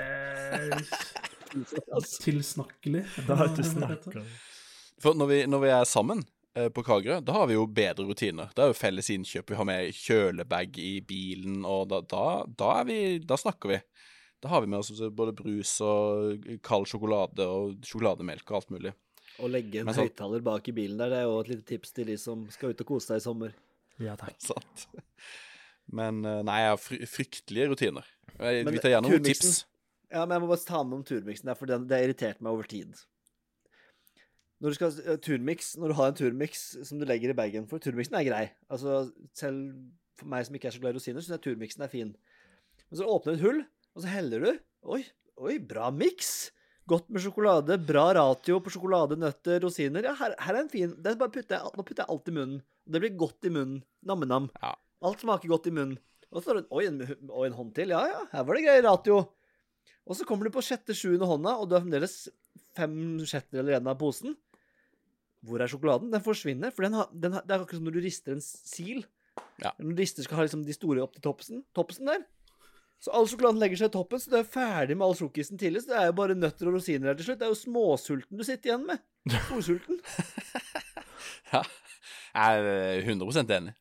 [2.26, 3.04] tilsnakkelig.
[3.28, 4.24] Da er det?
[5.04, 6.24] For når vi, når vi er sammen
[6.56, 8.52] eh, på Kagerø, da har vi jo bedre rutiner.
[8.56, 9.52] Da er jo felles innkjøp.
[9.52, 13.82] Vi har med kjølebag i bilen, og da, da, da, er vi, da snakker vi.
[14.44, 18.94] Da har vi med oss både brus og kald sjokolade og sjokolademelk og alt mulig.
[19.42, 21.96] Å legge en sånn- høyttaler bak i bilen der, det er jo et lite tips
[21.96, 23.56] til de som skal ut og kose seg i sommer.
[24.00, 24.38] Ja takk.
[24.50, 24.86] Sant.
[25.94, 28.08] Men eh, nei, jeg har fry fryktelige rutiner.
[28.40, 29.66] Jeg, vi tar gjerne noen tips.
[30.12, 32.68] Ja, men jeg må bare ta med om turmiksen for det har irritert meg over
[32.70, 32.96] tid.
[34.64, 37.66] Når du skal uh, turmix, når du har en turmix som du legger i bagen
[37.68, 38.46] For Turmiksen er grei.
[38.72, 39.74] Altså, selv
[40.16, 42.14] for meg som ikke er så glad i rosiner, syns jeg turmiksen er fin.
[42.88, 43.60] Men så åpner du et hull,
[43.96, 44.52] og så heller du.
[44.96, 45.02] Oi,
[45.44, 46.54] oi, bra miks!
[46.88, 50.06] Godt med sjokolade, bra ratio på sjokolade, nøtter, rosiner.
[50.06, 52.60] Ja, her, her er en fin putter jeg, Nå putter jeg alt i munnen.
[52.86, 53.80] Og det blir godt i munnen.
[54.06, 54.52] Namme-nam.
[54.62, 54.76] Ja.
[55.06, 56.00] Alt smaker godt i munnen.
[56.36, 57.94] Og så Oi, en, og en hånd til.
[57.94, 59.20] Ja, ja, her var det grei ratio.
[60.06, 62.26] Og så kommer du på sjette-sjuende hånda, og du har fremdeles
[62.78, 62.96] fem
[63.26, 64.36] sjettedeler igjen av posen.
[65.46, 66.12] Hvor er sjokoladen?
[66.14, 66.74] Den forsvinner.
[66.74, 69.06] For den har, den har, det er akkurat som når du rister en sil.
[69.62, 69.72] Ja.
[69.80, 72.26] Når du rister skal ha liksom de store opp til toppsen, toppsen der.
[73.04, 75.84] Så all sjokoladen legger seg i toppen, så du er ferdig med all sjokkisen tidlig.
[75.84, 77.42] Så det er jo bare nøtter og rosiner her til slutt.
[77.42, 79.04] Det er jo småsulten du sitter igjen med.
[79.48, 80.02] Storsulten.
[81.54, 81.62] Ja.
[82.36, 83.72] Jeg er 100% enig.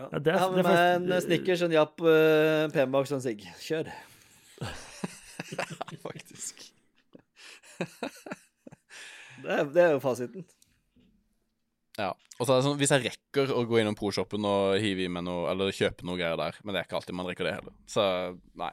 [0.00, 3.18] Ja, det er- med det er meg en Snickers, en Japp, uh, en P-Max og
[3.20, 3.44] en sigg.
[3.60, 3.90] Kjør.
[6.06, 6.64] Faktisk.
[9.40, 10.42] Det er, det er jo fasiten.
[11.96, 12.10] Ja.
[12.36, 15.08] Og så er det sånn, hvis jeg rekker å gå innom pro-shoppen og hive i
[15.12, 17.54] meg noe, eller kjøpe noe greier der, men det er ikke alltid man rekker det
[17.56, 17.72] heller.
[17.88, 18.04] Så
[18.60, 18.68] nei.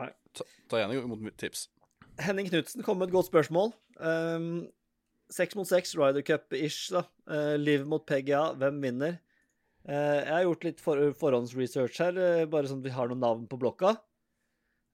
[0.00, 0.08] Nei.
[0.36, 1.66] Ta, ta gjerne imot mitt tips.
[2.24, 3.74] Henning Knutsen kom med et godt spørsmål.
[4.00, 4.48] Um,
[5.32, 7.04] Seks mot seks, Ryder Cup-ish, da.
[7.28, 9.16] Uh, Liv mot PGA, hvem vinner?
[9.86, 13.22] Uh, jeg har gjort litt for forhåndsresearch her, uh, bare sånn at vi har noen
[13.22, 13.92] navn på blokka.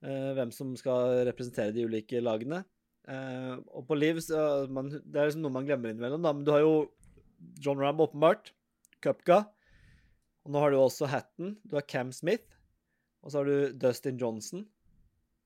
[0.05, 2.61] Uh, hvem som skal representere de ulike lagene.
[3.03, 6.31] Og på Liv Det er liksom noe man glemmer innimellom, da.
[6.31, 6.75] Men du har jo
[7.59, 8.53] John Ramm, åpenbart.
[9.03, 9.41] Cupka.
[10.45, 11.57] Og nå har du også Hatton.
[11.67, 12.55] Du har Cam Smith.
[13.19, 14.63] Og så har du Dustin Johnson.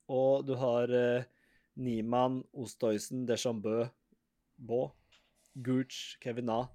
[0.06, 0.94] Og du har
[1.74, 3.88] Niemann, Ostoysen, Deschambø,
[4.62, 4.92] Baa,
[5.58, 6.68] Gooch, Kevin A.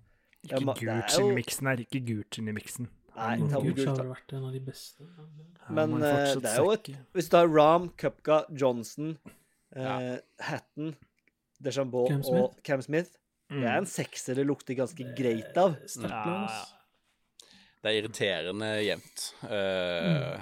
[0.44, 1.76] Ikke ma- det er Gucci i jo- miksen her.
[1.84, 2.88] Ikke Gucci i miksen.
[3.14, 3.48] Nei, Mm.
[3.52, 5.00] Gooch Gooch, har vært en av de beste.
[5.02, 9.18] Ja, Men, må eh, det er jo et- Hvis du har Ram, Cupga, Johnson,
[9.76, 10.18] eh, Ja.
[10.40, 10.96] Hatton,
[11.62, 13.10] Deschambault Cam og Cam Smith
[13.50, 15.76] Det er en sekser det lukter ganske greit av.
[17.82, 19.34] Det er irriterende jevnt.
[19.44, 20.40] Eh,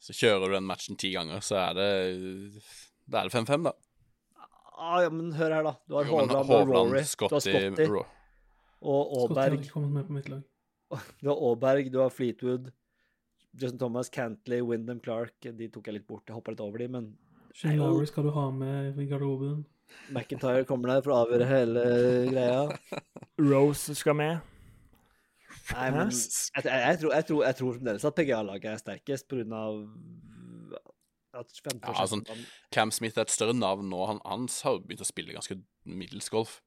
[0.00, 2.62] Så kjører du den matchen ti ganger, så er det
[3.08, 3.72] Da er det 5-5, da.
[4.78, 5.76] Ah, ja, men hør her, da.
[5.88, 6.66] Du har Hovland, og Rory.
[6.66, 7.86] Rory, du har Scotty, Scotty
[8.82, 9.60] og Aaberg.
[9.60, 10.42] ikke kommet med på mitt lag.
[11.22, 12.72] Du har Aaberg, du har Fleetwood,
[13.56, 15.32] Justin Thomas, Cantley, Wyndham Clark.
[15.40, 16.26] De tok jeg litt bort.
[16.28, 17.08] Jeg hoppa litt over de, men
[17.56, 19.64] Shane Lowry skal du ha med i garderoben.
[20.14, 21.82] McIntyre kommer der for å avgjøre hele
[22.28, 22.60] greia.
[23.50, 24.52] Rose skal med.
[25.72, 29.26] Nei, men jeg, jeg, jeg, tror, jeg, tror, jeg tror fremdeles at PGA-laget er sterkest
[29.30, 29.62] pga.
[31.40, 32.26] at femte- Ja, sånn-
[32.72, 34.04] Cam Smith er et større navn nå.
[34.06, 36.60] Han, han har begynt å spille ganske middels golf.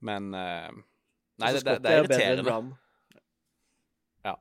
[0.00, 0.70] Men eh,
[1.38, 2.52] Nei, det, det, det er irriterende.
[4.26, 4.34] Ja.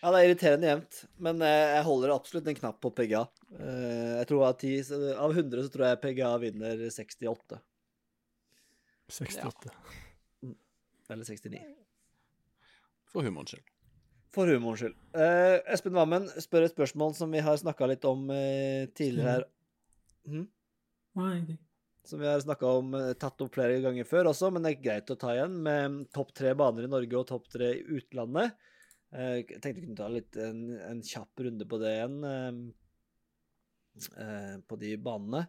[0.00, 3.24] Ja, det er irriterende jevnt, men eh, jeg holder absolutt en knapp på PGA.
[3.58, 7.58] Eh, jeg tror av, 10, av 100 så tror jeg PGA vinner 68.
[9.16, 9.72] 68.
[11.10, 11.64] Eller 69.
[13.10, 13.66] For humorens skyld.
[14.34, 14.96] For humorens skyld.
[15.18, 19.46] Eh, Espen Wammen spør et spørsmål som vi har snakka litt om eh, tidligere her.
[20.30, 20.48] Hm?
[21.16, 21.62] Nei, ingenting.
[22.06, 24.82] Som vi har snakka om, eh, tatt opp flere ganger før også, men det er
[24.84, 25.56] greit å ta igjen.
[25.66, 28.52] Med topp tre baner i Norge og topp tre i utlandet.
[29.12, 32.16] Eh, Jeg tenkte vi kunne ta litt en, en kjapp runde på det igjen.
[34.16, 35.46] eh, På de banene.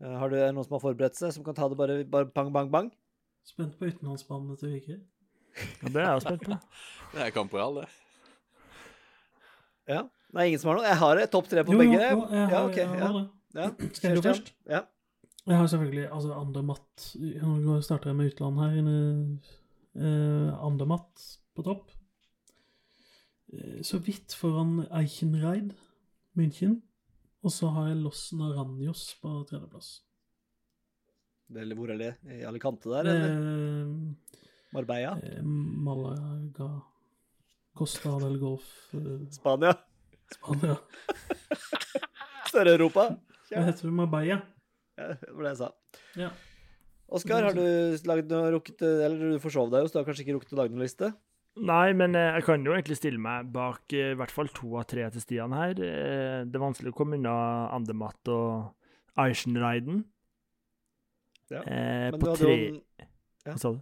[0.00, 2.70] Har du noen som har forberedt seg, som kan ta det bare, bare bang, bang,
[2.72, 2.86] bang?
[3.44, 5.00] Spent på utenlandsbanene til Vigre.
[5.82, 6.56] Ja, det er jeg spent på.
[7.12, 7.88] Det er Camporeal, det.
[9.90, 10.02] Ja.
[10.30, 10.86] Det er ingen som har noe?
[10.86, 11.98] Jeg har topp tre på Jo, begge.
[11.98, 13.10] jo, jeg har, ja, okay, jeg Ja.
[13.16, 13.24] det.
[13.58, 13.88] Ja.
[13.98, 14.52] Skal jeg gå først?
[14.70, 14.80] Ja.
[15.48, 18.90] Jeg har selvfølgelig altså Andermatt Nå starter jeg med utlandet her.
[19.96, 21.24] Eh, Andermatt
[21.56, 21.90] på topp.
[23.52, 25.72] Eh, så vidt foran Eichenreid,
[26.38, 26.80] München.
[27.42, 30.02] Og så har jeg Los Naranjos på tredjeplass.
[31.50, 32.12] Det, hvor er det?
[32.30, 33.32] I Alicante der, eller?
[33.32, 34.36] Eh,
[34.76, 35.16] Marbella?
[35.18, 36.68] eh, Malaga
[37.74, 39.72] Costa del Golf eh, Spania?
[40.36, 40.76] Spania.
[42.52, 43.08] Sør-Europa?
[43.50, 43.94] Ja, heter det?
[43.98, 44.38] Marbella?
[45.22, 45.70] det var det jeg sa.
[46.20, 46.30] Ja.
[47.10, 50.22] Oskar, har du lagd noe rukket Eller du forsov deg jo, så du har kanskje
[50.22, 51.08] ikke rukket å lage noen liste?
[51.58, 54.76] Nei, men eh, jeg kan jo egentlig stille meg bak eh, i hvert fall to
[54.78, 55.72] av tre til Stian her.
[55.74, 57.32] Eh, Det er vanskelig å komme unna
[57.74, 60.04] Andermatt og Eichenreiden.
[61.50, 63.08] Ja, Eh, Men på du hadde tre jo ja.
[63.50, 63.80] Hva sa du?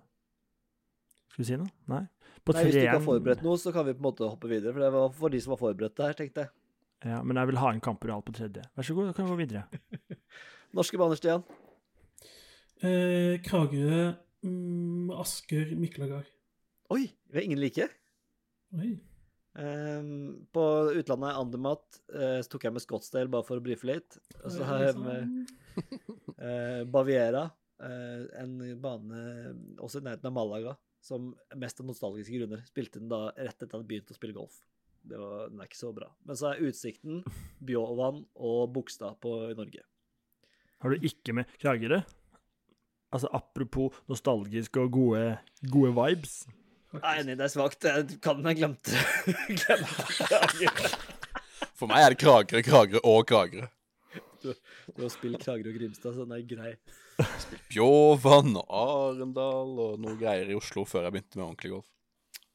[1.35, 1.69] Skal du si noe?
[1.93, 2.01] Nei?
[2.49, 4.49] På Nei, Hvis du ikke har forberedt noe, så kan vi på en måte hoppe
[4.49, 4.73] videre.
[4.73, 6.55] For det var for de som var forberedt der, tenkte jeg.
[7.13, 8.65] Ja, men jeg vil ha en Camporeal på tredje.
[8.75, 9.69] Vær så god, da kan vi gå videre.
[10.77, 11.45] Norske baner, Stian.
[12.85, 14.13] Eh, Kragerø,
[14.45, 16.29] mm, Asker, Miklagard.
[16.93, 17.89] Oi, vi har ingen like.
[18.77, 18.99] Oi.
[19.59, 20.63] Um, på
[20.95, 24.21] utlandet Andermat uh, så tok jeg med Scottsdale bare for å brife litt.
[24.45, 25.51] Og så har jeg med
[26.37, 27.49] uh, Baviera,
[27.83, 29.25] uh, en bane
[29.81, 33.65] også i nærheten av Malaga, som mest av nostalgiske grunner spilte den da rett etter
[33.65, 34.61] at jeg hadde begynt å spille golf.
[35.09, 36.13] Det var, den er ikke så bra.
[36.29, 37.23] Men så er Utsikten,
[37.65, 39.89] Bjåvann og Bogstad på i Norge.
[40.83, 42.01] Har du ikke med Kragerø?
[43.13, 45.23] Altså apropos nostalgiske og gode,
[45.73, 46.43] gode vibes.
[46.93, 47.85] Nei, enig, det er svakt.
[47.85, 49.01] Jeg kan, jeg glemte
[49.65, 50.93] glemte Kragerø.
[51.79, 53.67] For meg er det Kragerø, Kragerø og Kragerø.
[54.45, 56.73] Du har spilt Kragerø og Grimstad, så den er grei.
[57.73, 61.89] Bjåvann og Arendal og noe greier i Oslo før jeg begynte med ordentlig golf.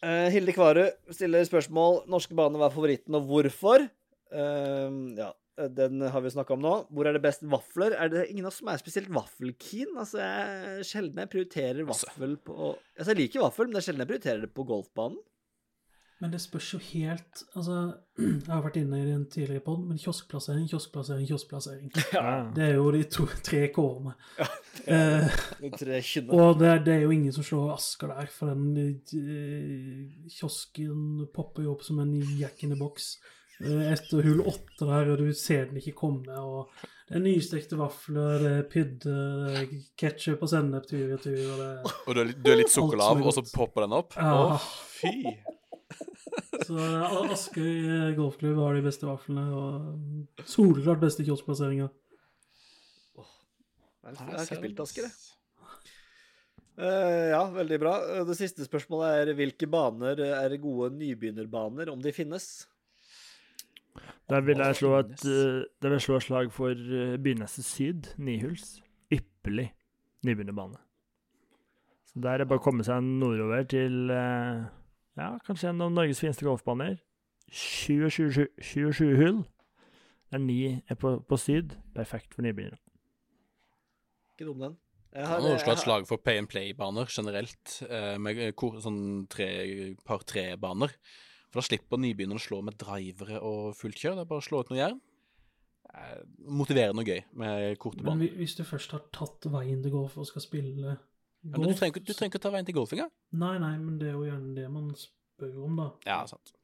[0.04, 2.06] Uh, Hilde Kvarud stiller spørsmål.
[2.12, 3.84] Norske bane, hva er favoritten, og hvorfor?
[4.32, 5.30] Uh, ja,
[5.78, 6.72] den har vi snakka om nå.
[6.90, 7.94] Hvor er det best vafler?
[7.94, 9.92] Er det ingen av oss som er spesielt vaffelkeen?
[10.02, 12.10] Altså, jeg, sjelden jeg prioriterer Altså.
[12.10, 15.22] vaffel på Altså, jeg liker vaffel, men det er sjelden jeg prioriterer det på golfbanen.
[16.24, 17.76] Men det spørs jo helt Altså,
[18.18, 21.92] jeg har vært inne i den tidligere pod, men kioskplassering, kioskplassering, kioskplassering.
[22.16, 22.26] Ja.
[22.56, 24.16] Det er jo de to, tre K-ene.
[24.90, 25.28] Eh,
[25.62, 25.70] De
[26.34, 31.68] og det, det er jo ingen som slår Asker der, for den eh, kiosken popper
[31.68, 35.32] jo opp som en jack in the box eh, etter hull åtte der, og du
[35.38, 36.34] ser den ikke komme.
[36.40, 36.70] og
[37.10, 41.42] det er nystekte vafler, det er pydde, ketsjup og sennep tur i tur.
[41.52, 44.16] og det Og du er, litt- du er litt er og så popper den opp?
[44.16, 44.32] Ja.
[44.34, 44.58] Å,
[44.98, 45.36] fy!
[46.64, 51.92] Så A- Askøy golfklubb har de beste vaflene, og soleklart beste kioskplasseringer.
[54.04, 55.12] Jeg har ikke spilt Asker, jeg.
[56.84, 57.94] Eh, ja, veldig bra.
[58.18, 62.66] Eh, Det siste spørsmålet er hvilke baner er gode nybegynnerbaner, om de finnes?
[64.30, 67.66] Der vil jeg slå et, eh, der vil jeg slå et slag for uh, Byneset
[67.66, 68.82] Syd, nihuls.
[69.14, 69.74] Ypperlig
[70.24, 70.80] nybegynnerbane.
[72.06, 74.64] Så der er det bare å komme seg nordover til eh,
[75.20, 77.00] ja, kanskje en av Norges fineste golfbaner.
[77.54, 79.44] 27, 27 hull.
[80.34, 81.76] Der ni er på, på syd.
[81.96, 82.80] Perfekt for nybegynnere.
[84.34, 84.80] Ikke dum den.
[85.14, 88.64] Jeg Jeg har, har slå et slag for pay and play-baner generelt, eh, med eh,
[88.82, 89.48] sånn tre,
[90.06, 90.96] par tre-baner.
[91.54, 94.16] For da slipper nybegynneren å slå med drivere og fullt kjør.
[94.18, 95.02] Det er bare å slå ut noe jern.
[95.94, 98.24] Eh, Motiverende og gøy med korte baner.
[98.24, 100.98] Men hvis du først har tatt veien til golf og skal spille Ja,
[101.60, 103.14] men du, trenger, du trenger ikke ta veien til golf engang.
[103.38, 105.88] Nei, nei, men det er jo gjerne det man spør om, da.
[106.08, 106.56] Ja, sant.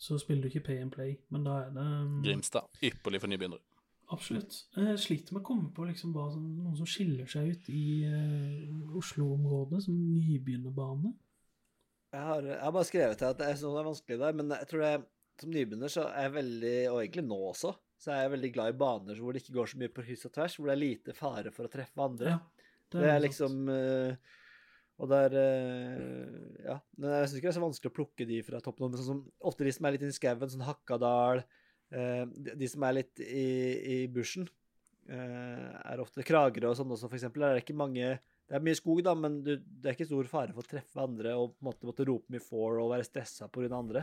[0.00, 2.66] Så spiller du ikke pay and play, men da er det um, Grimstad.
[2.82, 3.62] Ypperlig for nybegynnere.
[4.10, 4.56] Absolutt.
[4.74, 8.96] Jeg sliter med å komme på liksom sånn, noen som skiller seg ut i uh,
[8.98, 11.12] Oslo-området som nybegynnerbane.
[12.10, 14.36] Jeg har, jeg har bare skrevet til at det er, sånn det er vanskelig der,
[14.40, 15.02] men jeg tror jeg,
[15.40, 18.72] som nybegynner så er jeg veldig, og egentlig nå også, så er jeg veldig glad
[18.72, 20.80] i baner hvor det ikke går så mye på kryss og tvers, hvor det er
[20.80, 22.34] lite fare for å treffe andre.
[22.34, 23.24] Ja, det, er sant.
[23.26, 24.36] liksom eh,
[25.00, 26.76] Og det er eh, Ja.
[26.80, 28.88] Jeg syns ikke det er så vanskelig å plukke de fra toppen.
[28.88, 29.20] Men sånn som,
[29.52, 33.46] ofte de som er litt inni skauen, sånn Hakkadal eh, de, som er litt i,
[33.94, 34.48] i bushen,
[35.10, 37.42] er ofte Kragerø og sånn også, for eksempel.
[37.42, 38.12] Der er det ikke mange
[38.50, 40.98] Det er mye skog, da, men du, det er ikke stor fare for å treffe
[40.98, 43.68] andre og på en måte måtte rope mye for og være stressa pga.
[43.76, 44.02] andre.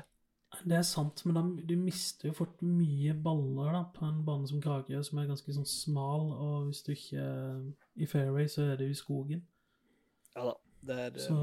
[0.63, 4.47] Det er sant, men da, du mister jo fort mye baller da, på en bane
[4.47, 7.59] som Kragerø, som er ganske sånn smal, og hvis du ikke er
[7.99, 9.43] i fairway, så er jo i skogen.
[10.37, 10.55] Ja da.
[10.87, 11.35] Det er, Så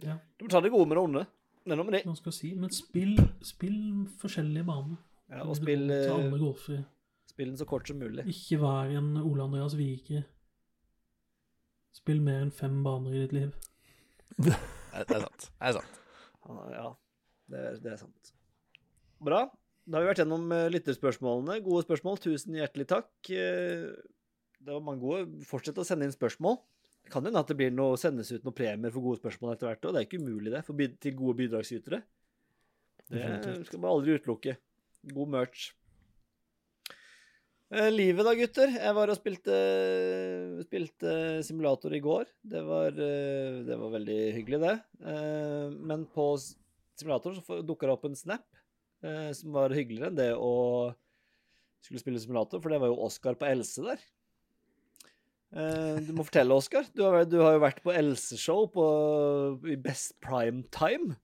[0.00, 1.26] ja, Du må ta det gode med det onde.
[1.66, 2.04] Det er noe med det.
[2.06, 2.50] hva skal jeg si.
[2.56, 3.80] Men spill, spill
[4.22, 4.96] forskjellige baner.
[5.28, 6.84] Ja, og spill, eh,
[7.28, 8.24] spill den så kort som mulig.
[8.32, 10.24] Ikke vær en Ole Andreas Vike.
[11.96, 13.50] Spill mer enn fem baner i ditt liv.
[14.38, 14.54] Det
[14.96, 15.48] er, det er sant.
[15.50, 15.98] Det er sant.
[16.72, 16.86] Ja,
[17.52, 18.32] det er, det er sant.
[19.22, 19.44] Bra.
[19.82, 21.60] Da har vi vært gjennom eh, lytterspørsmålene.
[21.66, 22.18] Gode spørsmål.
[22.22, 23.10] Tusen hjertelig takk.
[23.34, 23.88] Eh,
[24.62, 25.42] Det var mange gode.
[25.46, 26.60] Fortsett å sende inn spørsmål.
[27.02, 29.68] Det kan hende at det blir noe, sendes ut noen premier for gode spørsmål etter
[29.68, 29.94] hvert òg.
[29.96, 31.98] Det er ikke umulig, det, for til gode bidragsytere.
[33.10, 34.54] Det skal man aldri utelukke.
[35.10, 35.72] God merch.
[37.72, 38.72] Eh, livet da, gutter.
[38.76, 39.58] Jeg var og spilte,
[40.66, 41.12] spilte
[41.46, 42.28] simulator i går.
[42.44, 44.74] Det var, eh, det var veldig hyggelig, det.
[45.00, 48.44] Eh, men på simulator så dukka det opp en snap
[49.34, 50.94] som var hyggeligere enn det å
[51.82, 53.98] skulle spille simulator, for det var jo Oscar på Else der.
[56.06, 56.86] Du må fortelle, Oscar.
[56.94, 58.70] Du, du har jo vært på Else-show
[59.66, 61.16] i Best Prime Time.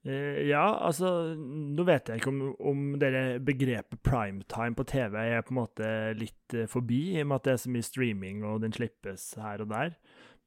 [0.00, 5.42] Eh, ja, altså Nå vet jeg ikke om, om dere begrepet primetime på TV er
[5.44, 8.46] på en måte litt eh, forbi, i og med at det er så mye streaming
[8.48, 9.92] og den slippes her og der.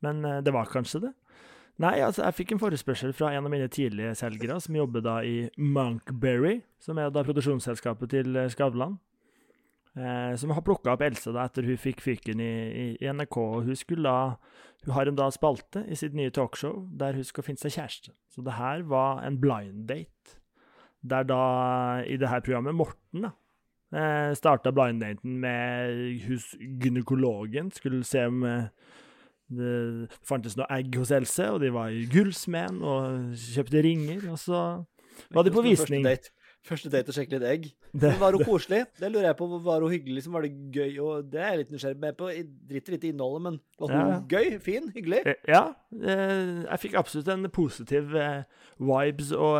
[0.01, 1.13] Men eh, det var kanskje det.
[1.81, 5.15] Nei, altså jeg fikk en forespørsel fra en av mine tidlige selgere, som jobber da
[5.25, 8.99] i Monkberry, som er da produksjonsselskapet til Skavlan.
[9.97, 12.53] Eh, som har plukka opp Else da etter hun fikk fyken i,
[12.99, 13.37] i, NRK.
[13.37, 14.35] og Hun skulle da
[14.83, 18.11] Hun har en da spalte i sitt nye talkshow der hun skal finne seg kjæreste.
[18.27, 20.39] Så det her var en blind date.
[21.03, 23.31] Der da, i det her programmet, Morten da,
[23.95, 27.71] eh, starta blind daten med hos gynekologen.
[27.71, 28.67] Skulle se om eh,
[29.53, 34.23] det fantes noe egg hos Else, og de var i gullsmeden og kjøpte ringer.
[34.31, 34.61] Og så
[35.33, 36.03] var de på visning.
[36.03, 37.65] Første date, første date å sjekke litt egg.
[37.93, 38.83] Men var hun koselig?
[38.99, 39.47] Det lurer jeg på.
[39.65, 40.15] Var hun hyggelig?
[40.19, 40.93] Liksom, var det gøy?
[41.03, 42.29] Og det er jeg litt nysgjerrig med på.
[42.33, 44.59] Jeg driter litt i innholdet, men var hun Ja, gøy?
[44.63, 44.91] Fin?
[44.95, 45.21] Hyggelig?
[45.27, 48.43] Eh, Ja, eh, jeg fikk absolutt en positiv eh,
[48.79, 49.59] vibes, og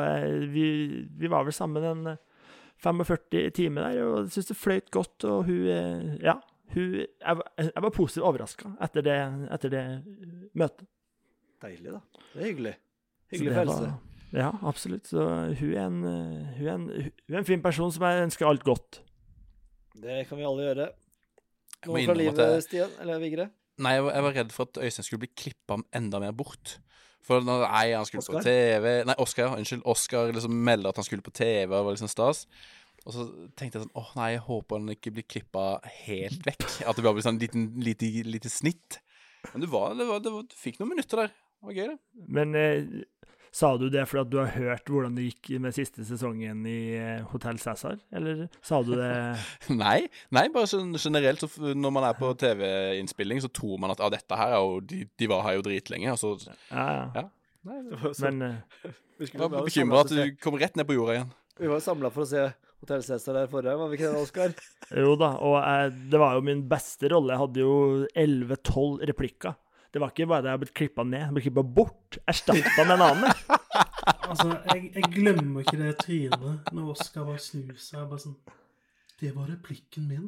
[0.56, 0.68] vi,
[1.20, 2.22] vi var vel sammen en eh,
[2.84, 6.40] 45 timer der, og jeg syns det fløyt godt, og hun Ja.
[6.74, 9.84] Hun, jeg, var- jeg var positivt overraska etter, det- etter det
[10.58, 10.88] møtet.
[11.62, 12.00] Deilig, da.
[12.34, 12.74] Det er hyggelig.
[13.32, 13.92] Hyggelig følelse.
[14.34, 15.08] Ja, absolutt.
[15.12, 15.22] Så
[15.60, 16.00] hun er, en,
[16.58, 19.02] hun, er en, hun er en fin person som jeg ønsker alt godt.
[19.94, 20.88] Det kan vi alle gjøre.
[21.86, 22.96] Noe fra livet, jeg- Stian?
[23.04, 23.50] Eller Vigre?
[23.84, 26.78] Nei, jeg var, jeg var redd for at Øystein skulle bli klippa enda mer bort.
[27.24, 28.40] For når, nei, han skulle Oscar?
[28.40, 29.54] på TV Nei, Oscar.
[29.58, 29.86] Unnskyld.
[29.90, 32.44] Oscar liksom melder at han skulle på TV, og det var liksom stas.
[33.06, 33.24] Og så
[33.60, 35.64] tenkte jeg sånn åh nei, jeg håper han ikke blir klippa
[36.06, 36.68] helt vekk.
[36.88, 39.00] At det bare blir sånn liten, lite, lite snitt.
[39.54, 41.34] Men det var, det var, det var, du fikk noen minutter der.
[41.34, 42.28] Det var gøy, det.
[42.38, 43.04] Men eh,
[43.54, 46.96] sa du det fordi at du har hørt hvordan det gikk med siste sesongen i
[46.98, 49.12] eh, Hotell Cæsar, eller sa du det
[49.84, 50.00] Nei,
[50.34, 54.10] nei, bare sånn generelt så når man er på TV-innspilling, så tror man at ah,
[54.14, 56.12] dette her er jo De, de var her jo dritlenge.
[56.16, 56.34] Og så
[56.72, 57.06] Ja, ja.
[57.22, 57.26] Ja.
[57.70, 58.92] Nei, det- Men uh,
[59.24, 61.32] jeg var bekymra at du kom rett ned på jorda igjen.
[61.62, 62.48] Vi var samla for å se
[62.84, 64.56] Hotell Cæsar der forrige, var vi ikke det, Oskar?
[64.92, 67.32] jo da, og jeg, det var jo min beste rolle.
[67.32, 67.76] Jeg hadde jo
[68.20, 69.54] 11-12 replikker.
[69.94, 72.18] Det var ikke bare det jeg ble klippa ned, jeg ble klippa bort.
[72.28, 73.34] Erstatta med en annen.
[74.24, 78.34] Altså, jeg, jeg glemmer ikke det trynet når Oskar bare snur seg bare sånn
[79.20, 80.26] Det var replikken min.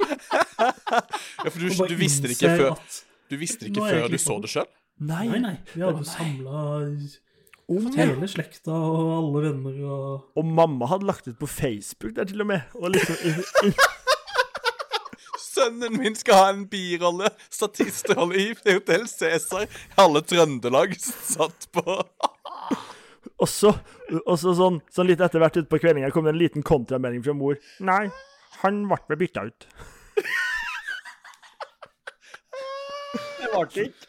[0.00, 2.98] Ja, for du, du visste det ikke før at-
[3.30, 4.68] Du visste det ikke før du så det sjøl?
[5.00, 5.26] Nei.
[5.30, 5.54] Nei, nei.
[5.72, 6.64] Vi hadde jo samla
[7.96, 12.42] hele slekta og alle venner og Og mamma hadde lagt ut på Facebook der til
[12.42, 12.60] og med.
[12.74, 13.14] Og liksom
[15.60, 19.66] Sønnen min skal ha en birolle, statistrolle i Hotell Cæsar.
[19.98, 21.84] Halve Trøndelag satt på
[23.40, 23.72] Og så,
[24.24, 27.34] og så sånn, sånn litt etter hvert utpå kveldinga kom det en liten kontramelding fra
[27.36, 27.56] mor.
[27.84, 28.06] Nei,
[28.62, 29.66] han ble vel bytta ut.
[33.40, 34.08] Det varte ikke.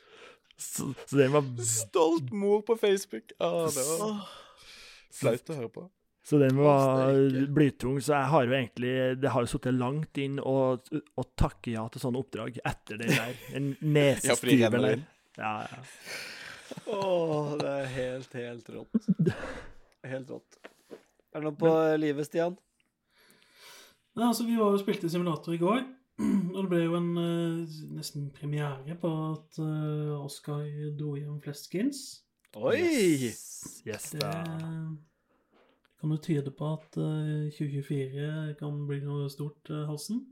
[0.62, 3.32] Så, så det var, Stolt mor på Facebook.
[3.40, 4.22] Ah, det var
[5.16, 5.88] flaut å høre på.
[6.24, 7.16] Så den var
[7.54, 8.02] blytung.
[8.02, 11.88] Så jeg har jo egentlig Det har jo sittet langt inn å å takke ja
[11.90, 13.34] til sånne oppdrag etter det der.
[13.58, 13.72] En
[14.30, 14.92] Ja, de der.
[15.00, 15.08] inn.
[15.40, 15.54] Ja,
[16.88, 19.08] Å, Åh, det er helt, helt rått.
[20.08, 20.60] Helt rått.
[21.32, 22.56] Er det noe på livet, Stian?
[24.16, 25.84] Nei, altså, vi var jo spilte simulator i går.
[26.22, 30.66] Og det ble jo en uh, nesten premiere på at uh, Oscar
[30.98, 32.04] dro hjem flest skins.
[32.60, 32.78] Oi!
[32.80, 33.46] Yes,
[33.88, 34.36] yes Det da.
[36.02, 40.24] Kan du tyde på at eh, 2024 kan bli noe stort, uh, Halsen.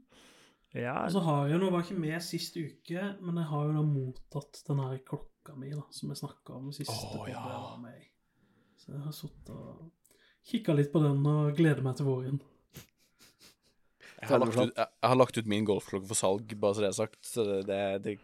[0.74, 3.76] Ja, Og så har jeg nå var ikke med sist uke, men jeg har jo
[3.78, 7.38] da mottatt den her klokka mi, da, som jeg snakka om siste Å, ja.
[7.38, 8.04] jeg var med.
[8.82, 9.88] Så jeg har sittet og
[10.50, 12.42] kikka litt på den og gleder meg til våren.
[14.20, 16.84] Jeg har, lagt ut, jeg, jeg har lagt ut min golfklokke for salg, bare så
[16.84, 17.20] det er sagt.
[17.26, 18.16] Så det, det, det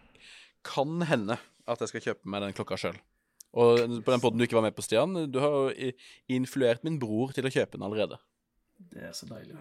[0.65, 1.37] kan hende
[1.69, 2.97] at jeg skal kjøpe meg den klokka sjøl.
[3.55, 5.91] Og på den poden du ikke var med på, Stian, du har jo
[6.35, 8.17] influert min bror til å kjøpe den allerede.
[8.91, 9.55] Det er så deilig.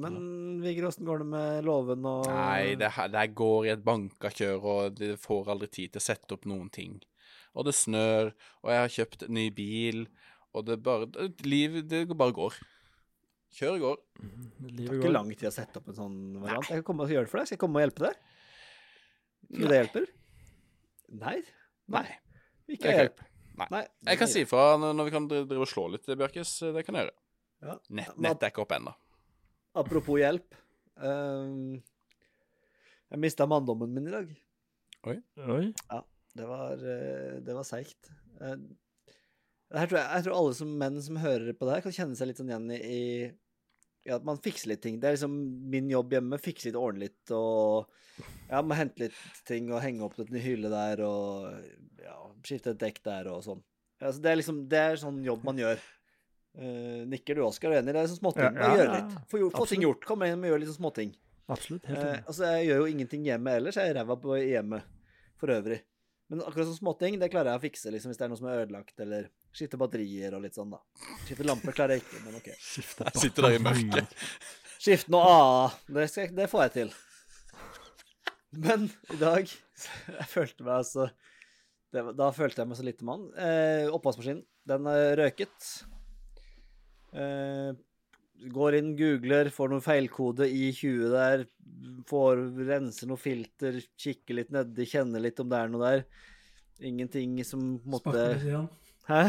[0.00, 3.82] Men Vigre, åssen går det med låven og Nei, det, her- det går i et
[3.84, 7.00] banka kjør, og det får aldri tid til å sette opp noen ting.
[7.58, 8.30] Og det snør,
[8.62, 10.04] og jeg har kjøpt ny bil,
[10.54, 12.54] og det bare det- Liv, det bare går.
[13.58, 13.96] Kjør går.
[14.62, 15.12] Det tar ikke går.
[15.18, 16.68] lang tid å sette opp en sånn variant.
[16.70, 17.46] Jeg kan komme og gjøre det for deg.
[17.50, 18.16] Skal jeg komme og hjelpe deg?
[19.50, 20.06] Tror du det hjelper?
[21.18, 21.36] Nei.
[21.90, 22.06] Nei.
[22.70, 23.20] Ikke kan- hjelp.
[23.68, 23.84] Nei.
[24.00, 24.12] Nei.
[24.12, 26.56] Jeg kan si ifra når vi kan drive og slå litt, Bjørkes.
[26.76, 27.16] Det kan jeg gjøre.
[27.60, 27.76] Ja.
[27.98, 28.94] Nett, nett er ikke oppe ennå.
[29.80, 30.56] Apropos hjelp.
[31.00, 31.76] Uh,
[33.10, 34.30] jeg mista manndommen min i dag.
[35.10, 35.16] Oi.
[36.36, 38.10] Det var, eh, det var seigt.
[38.40, 38.56] Eh,
[39.72, 42.30] tror jeg, jeg tror alle som menn som hører på det her, kan kjenne seg
[42.30, 43.00] litt sånn igjen i, i
[44.06, 44.98] ja, at man fikser litt ting.
[45.00, 45.34] Det er liksom
[45.70, 46.38] min jobb hjemme.
[46.40, 47.90] Fikse litt, ordne litt og
[48.48, 51.50] ja, må hente litt ting og henge opp en hylle der og
[52.02, 53.62] ja, skifte et dekk der og sånn.
[54.00, 55.82] Ja, så det er liksom det er sånn jobb man gjør.
[56.50, 57.92] Uh, nikker du, Oskar, enig?
[57.94, 58.56] Det er sånn småting.
[58.56, 58.94] Ja, ja, ja.
[58.96, 59.18] litt.
[59.30, 60.06] Få, gjort- få ting gjort.
[60.08, 61.12] kom igjen og gjør litt sånn småting.
[61.50, 61.86] Absolutt.
[61.86, 62.24] Helt enig.
[62.24, 63.78] Uh, altså, jeg gjør jo ingenting hjemme ellers.
[63.78, 64.80] Jeg er ræva på hjemme
[65.40, 65.78] for øvrig.
[66.30, 68.48] Men akkurat sånn småting, det klarer jeg å fikse, liksom, hvis det er noe som
[68.50, 70.78] er ødelagt, eller skifte batterier og litt sånn, da.
[71.26, 72.50] Skifte lamper klarer jeg ikke, men OK.
[72.62, 74.14] Skifte sitter der i mørket.
[74.80, 75.64] Skifte noe AA.
[75.90, 76.92] Det, jeg- det får jeg til.
[78.52, 81.04] Men i dag Jeg følte meg altså
[81.92, 83.28] det, Da følte jeg meg så lite mann.
[83.38, 85.68] Eh, oppvaskmaskinen, den er røket.
[87.12, 87.72] Eh,
[88.54, 91.44] går inn, googler, får noe feilkode i 20 der.
[92.10, 96.04] Får renser noe filter, kikker litt nedi, kjenner litt om det er noe der.
[96.80, 98.68] Ingenting som måtte en litt igjen.
[99.08, 99.22] Hæ?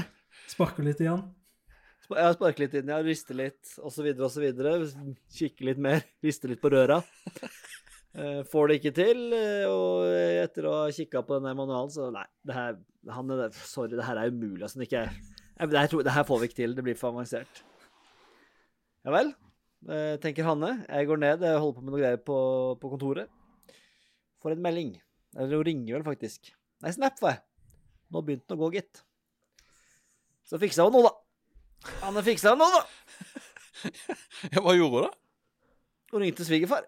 [0.51, 1.23] Sparke litt igjen.
[2.11, 4.47] Ja, sparke litt inn, ja, riste litt, osv., osv.
[5.31, 6.99] Kikke litt mer, riste litt på røra.
[8.11, 12.09] Eh, får det ikke til, eh, og etter å ha kikka på denne manualen, så
[12.11, 12.73] nei, det her,
[13.15, 14.65] han, er sorry, det her er umulig.
[14.67, 17.61] Altså, ikke, jeg, det, her, det her får vi ikke til, det blir for avansert.
[19.07, 19.31] Ja vel,
[19.87, 20.73] eh, tenker Hanne.
[20.89, 22.41] Jeg går ned, jeg holder på med noe greier på,
[22.83, 23.31] på kontoret.
[24.43, 24.91] Får en melding.
[25.37, 26.51] Eller hun ringer vel, faktisk.
[26.83, 27.41] Nei, Snap får jeg.
[28.11, 29.05] Nå begynte den å gå, gitt.
[30.51, 31.91] Så fiksa hun noe, da.
[32.01, 32.83] Hanne fiksa noe, da.
[34.51, 35.69] Ja, hva gjorde hun, da?
[36.11, 36.83] Hun ringte svigerfar,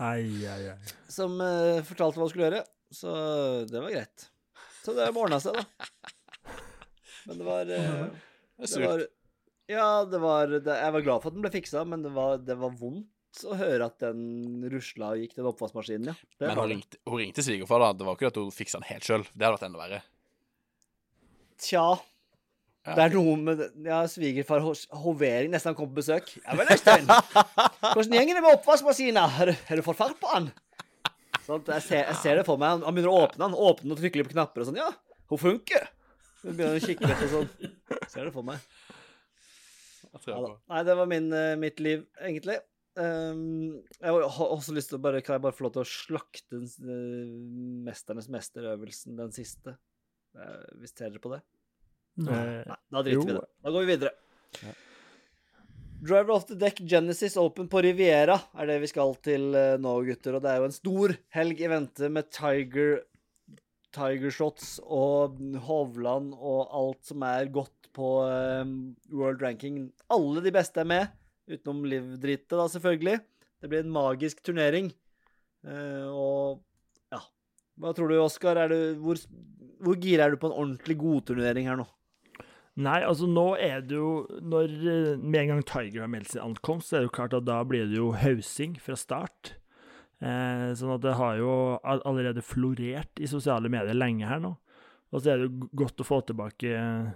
[0.00, 0.92] Ai, ai, ai.
[1.12, 2.62] som uh, fortalte hva hun skulle gjøre.
[2.96, 3.12] Så
[3.68, 4.24] det var greit.
[4.80, 6.54] Så det ordna seg, da.
[7.28, 8.06] Men det var, uh,
[8.56, 9.02] Det er det var
[9.68, 12.40] Ja, det var det, Jeg var glad for at den ble fiksa, men det var,
[12.40, 16.16] det var vondt å høre at den rusla og gikk, den oppvaskmaskinen, ja.
[16.40, 17.92] Det Men hun ringte, hun ringte svigerfar, da.
[18.00, 19.28] Det var ikke at hun fiksa den helt sjøl.
[19.28, 20.00] Det hadde vært enda verre.
[21.60, 21.84] Tja.
[22.86, 22.94] Ja.
[22.96, 24.62] Det er noe med Ja, svigerfar
[25.02, 26.30] hovering nesten han kom på besøk.
[26.46, 27.04] Ja vel, Øystein.
[27.10, 29.26] Hvordan gjenger det med oppvaskmaskina?
[29.36, 30.48] Har, du- har du fått fart på han?
[31.44, 32.76] Sånn, jeg, ser, jeg ser det for meg.
[32.78, 34.80] Han, han begynner å åpne han, Åpne og trykke litt på knapper og sånn.
[34.80, 34.88] Ja,
[35.32, 35.88] hun funker.
[36.40, 37.70] Så begynner han å kikke litt og sånn.
[38.14, 38.64] Ser det for meg.
[40.10, 40.56] Ja, jeg.
[40.72, 42.56] Nei, det var min, eh, mitt liv, egentlig.
[42.98, 45.86] Um, jeg har også lyst til å bare Kan jeg bare få lov til å
[45.86, 47.28] slakte den, eh,
[47.86, 49.76] Mesternes mesterøvelsen, den siste?
[50.34, 51.38] Uh, hvis dere på det?
[52.20, 52.36] Nei.
[52.36, 53.48] Eh, Nei, da driter vi i det.
[53.64, 54.14] Da går vi videre.
[54.60, 54.74] Ja.
[56.00, 59.98] Driver of the deck Genesis Open på Riviera er det vi skal til eh, nå,
[60.06, 60.38] gutter.
[60.38, 63.02] Og det er jo en stor helg i vente med Tiger
[63.94, 68.64] Tiger Shots og Hovland og alt som er godt på eh,
[69.12, 69.82] world ranking.
[70.14, 71.12] Alle de beste er med,
[71.50, 73.18] utenom Liv-drittet, da, selvfølgelig.
[73.60, 74.92] Det blir en magisk turnering.
[75.66, 76.62] Eh, og
[77.12, 77.20] ja
[77.82, 78.56] Hva tror du, Oskar?
[78.62, 79.20] Er hvor,
[79.84, 81.88] hvor gira er du på en ordentlig god turnering her nå?
[82.78, 86.42] Nei, altså nå er det jo når, eh, Med en gang Tiger har meldt sin
[86.44, 89.56] ankomst, så er det jo klart at da blir det jo hausing fra start.
[90.20, 91.52] Eh, sånn at det har jo
[91.82, 94.54] allerede florert i sosiale medier lenge her nå.
[95.10, 97.10] Og så er det jo godt å få tilbake eh,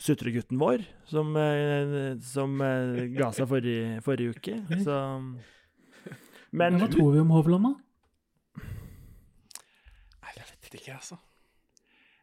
[0.00, 4.58] sutregutten vår, som, eh, som ga seg forrige, forrige uke.
[4.82, 4.98] Så
[6.50, 8.64] Men Hva tror vi om Hovland, da?
[10.30, 11.20] Jeg vet ikke, altså.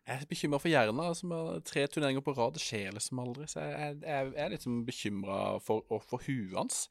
[0.08, 2.56] Jeg er bekymra for Jerna, som har tre turneringer på rad.
[2.56, 3.48] Det skjer liksom aldri.
[3.52, 6.86] Så jeg, jeg, jeg er litt sånn bekymra for, for huet hans.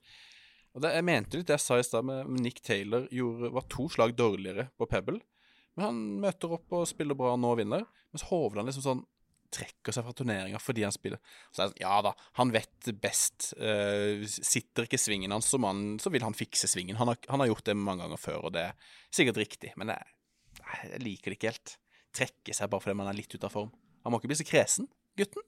[0.77, 3.65] Og det, Jeg mente litt det jeg sa i stad, med Nick Taylor gjorde, var
[3.73, 5.23] to slag dårligere på Pebble.
[5.77, 7.87] Men han møter opp og spiller bra nå og vinner.
[8.13, 9.03] Mens Hovland liksom sånn
[9.57, 11.23] trekker seg fra turneringa fordi han spiller.
[11.49, 13.55] Så er det sånn, ja da, han vet best.
[13.57, 17.01] Uh, sitter ikke svingen hans, så, man, så vil han fikse svingen.
[17.01, 19.73] Han har, han har gjort det mange ganger før, og det er sikkert riktig.
[19.81, 20.17] Men jeg,
[20.61, 21.77] jeg liker det ikke helt.
[22.17, 23.75] Trekke seg bare fordi man er litt ute av form.
[24.05, 24.89] Han må ikke bli så kresen,
[25.19, 25.45] gutten.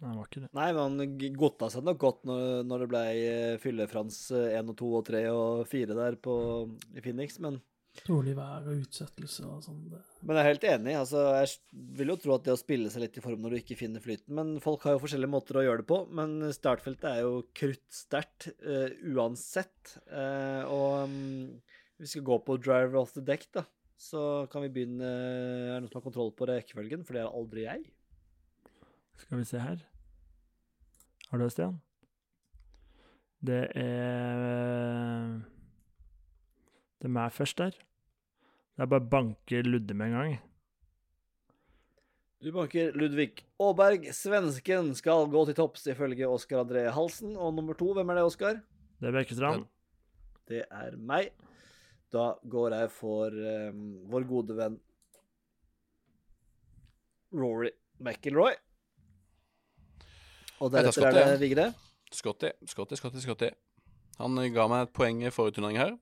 [0.00, 0.50] Nei, han var ikke det.
[0.56, 4.76] Nei, men han godta seg nok godt når, når det ble eh, Fylle-Frans 1 og
[4.80, 6.34] 2 og 3 og 4 der på,
[6.92, 7.60] i Phoenix, men
[8.02, 9.84] Dårlig vær og utsettelse og sånn.
[10.26, 10.96] Men jeg er helt enig.
[10.98, 11.52] altså Jeg
[11.94, 14.02] vil jo tro at det å spille seg litt i form når du ikke finner
[14.02, 16.00] flyten Men folk har jo forskjellige måter å gjøre det på.
[16.18, 19.94] Men startfeltet er jo kruttsterkt uh, uansett.
[20.10, 21.14] Uh, og um,
[22.02, 23.62] vi skal gå på driver off the deck, da.
[24.00, 24.20] Så
[24.52, 27.04] kan vi begynne Er det noen som har kontroll på rekkefølgen?
[27.06, 27.84] For det er aldri jeg.
[29.22, 29.82] Skal vi se her.
[31.30, 31.76] Har du det, Stian?
[33.44, 35.38] Det er
[36.98, 37.76] Det er meg først der.
[38.74, 40.36] Det er bare å banke Ludde med en gang.
[42.44, 44.08] Du banker Ludvig Aaberg.
[44.12, 47.36] Svensken skal gå til topps ifølge Oskar André Halsen.
[47.36, 48.58] Og nummer to, hvem er det, Oskar?
[49.00, 49.68] Det er Bjerkestrand.
[50.50, 51.30] Det er meg.
[52.14, 54.76] Da går jeg for um, vår gode venn
[57.34, 57.70] Rory
[58.04, 58.54] McIlroy.
[60.62, 61.40] Og deretter er det.
[61.42, 61.68] Vigre.
[62.14, 63.48] Scotty, Scotty, Scotty, Scotty.
[64.20, 65.96] Han ga meg et poeng i forrige turnering her.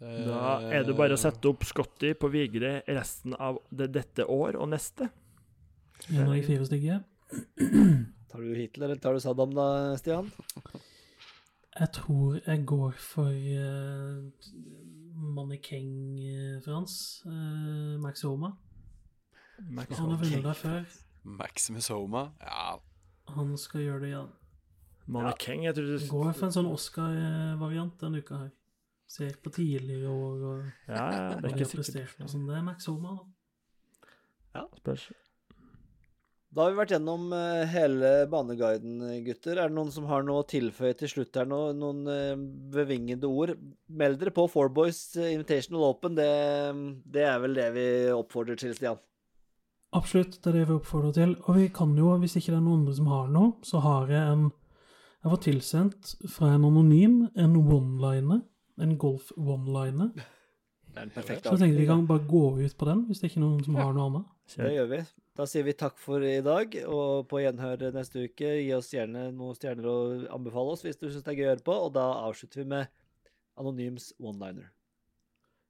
[0.00, 4.26] Det- Da er det bare å sette opp Scotty på Vigre resten av det, dette
[4.26, 5.08] år og neste.
[6.10, 7.04] Nå er jeg fire stykker.
[8.28, 10.32] Tar du Hitler eller tar du Saddam da, Stian?
[11.78, 14.30] Jeg tror jeg går for uh,
[15.18, 17.22] Mannekeng-Frans.
[17.26, 18.52] Uh, Max Homa.
[19.58, 20.84] Han har vunnet der før.
[21.24, 22.28] Maximus Homa.
[22.40, 22.76] Ja,
[23.34, 24.28] Han skal gjøre det igjen.
[25.08, 28.50] Mannekeng, jeg tror du Går for en sånn Oscar-variant denne uka her.
[29.08, 32.28] Ser på tidligere år og Ja, ja, det er ikke sikkert.
[32.28, 32.46] sånn.
[32.48, 33.24] Det er Max Homa, da.
[34.54, 35.10] Ja, Spørs.
[36.48, 39.58] Da har vi vært gjennom eh, hele baneguiden, gutter.
[39.60, 41.58] Er det noen som har noe å tilføye til slutt her nå?
[41.76, 42.40] Noen eh,
[42.72, 43.52] bevingede ord?
[44.00, 46.16] Meld dere på Four Boys eh, Invitational Open.
[46.16, 46.30] Det,
[47.04, 47.84] det er vel det vi
[48.14, 49.00] oppfordrer til, Stian.
[49.96, 51.36] Absolutt, det er det vi oppfordrer til.
[51.44, 54.14] Og vi kan jo, hvis ikke det er noen andre som har noe, så har
[54.14, 54.48] jeg en
[55.18, 58.44] Jeg var tilsendt fra en anonym en one-liner.
[58.78, 58.92] En
[60.98, 63.30] er en perfekt Så jeg tenkte vi kan bare gå ut på den, hvis det
[63.30, 64.28] ikke er noen som har noe annet.
[64.54, 65.00] Det gjør vi.
[65.38, 68.56] Da sier vi takk for i dag, og på gjenhør neste uke.
[68.58, 71.52] Gi oss gjerne noen stjerner og anbefale oss hvis du syns det er gøy å
[71.52, 72.90] høre på, og da avslutter vi med
[73.58, 74.72] Anonyms one-liner.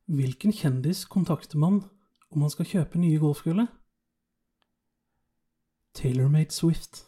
[0.08, 1.82] Hvilken kjendis kontakter man
[2.32, 3.68] om man skal kjøpe nye golfkuler?
[5.98, 7.07] Tailormade Swift.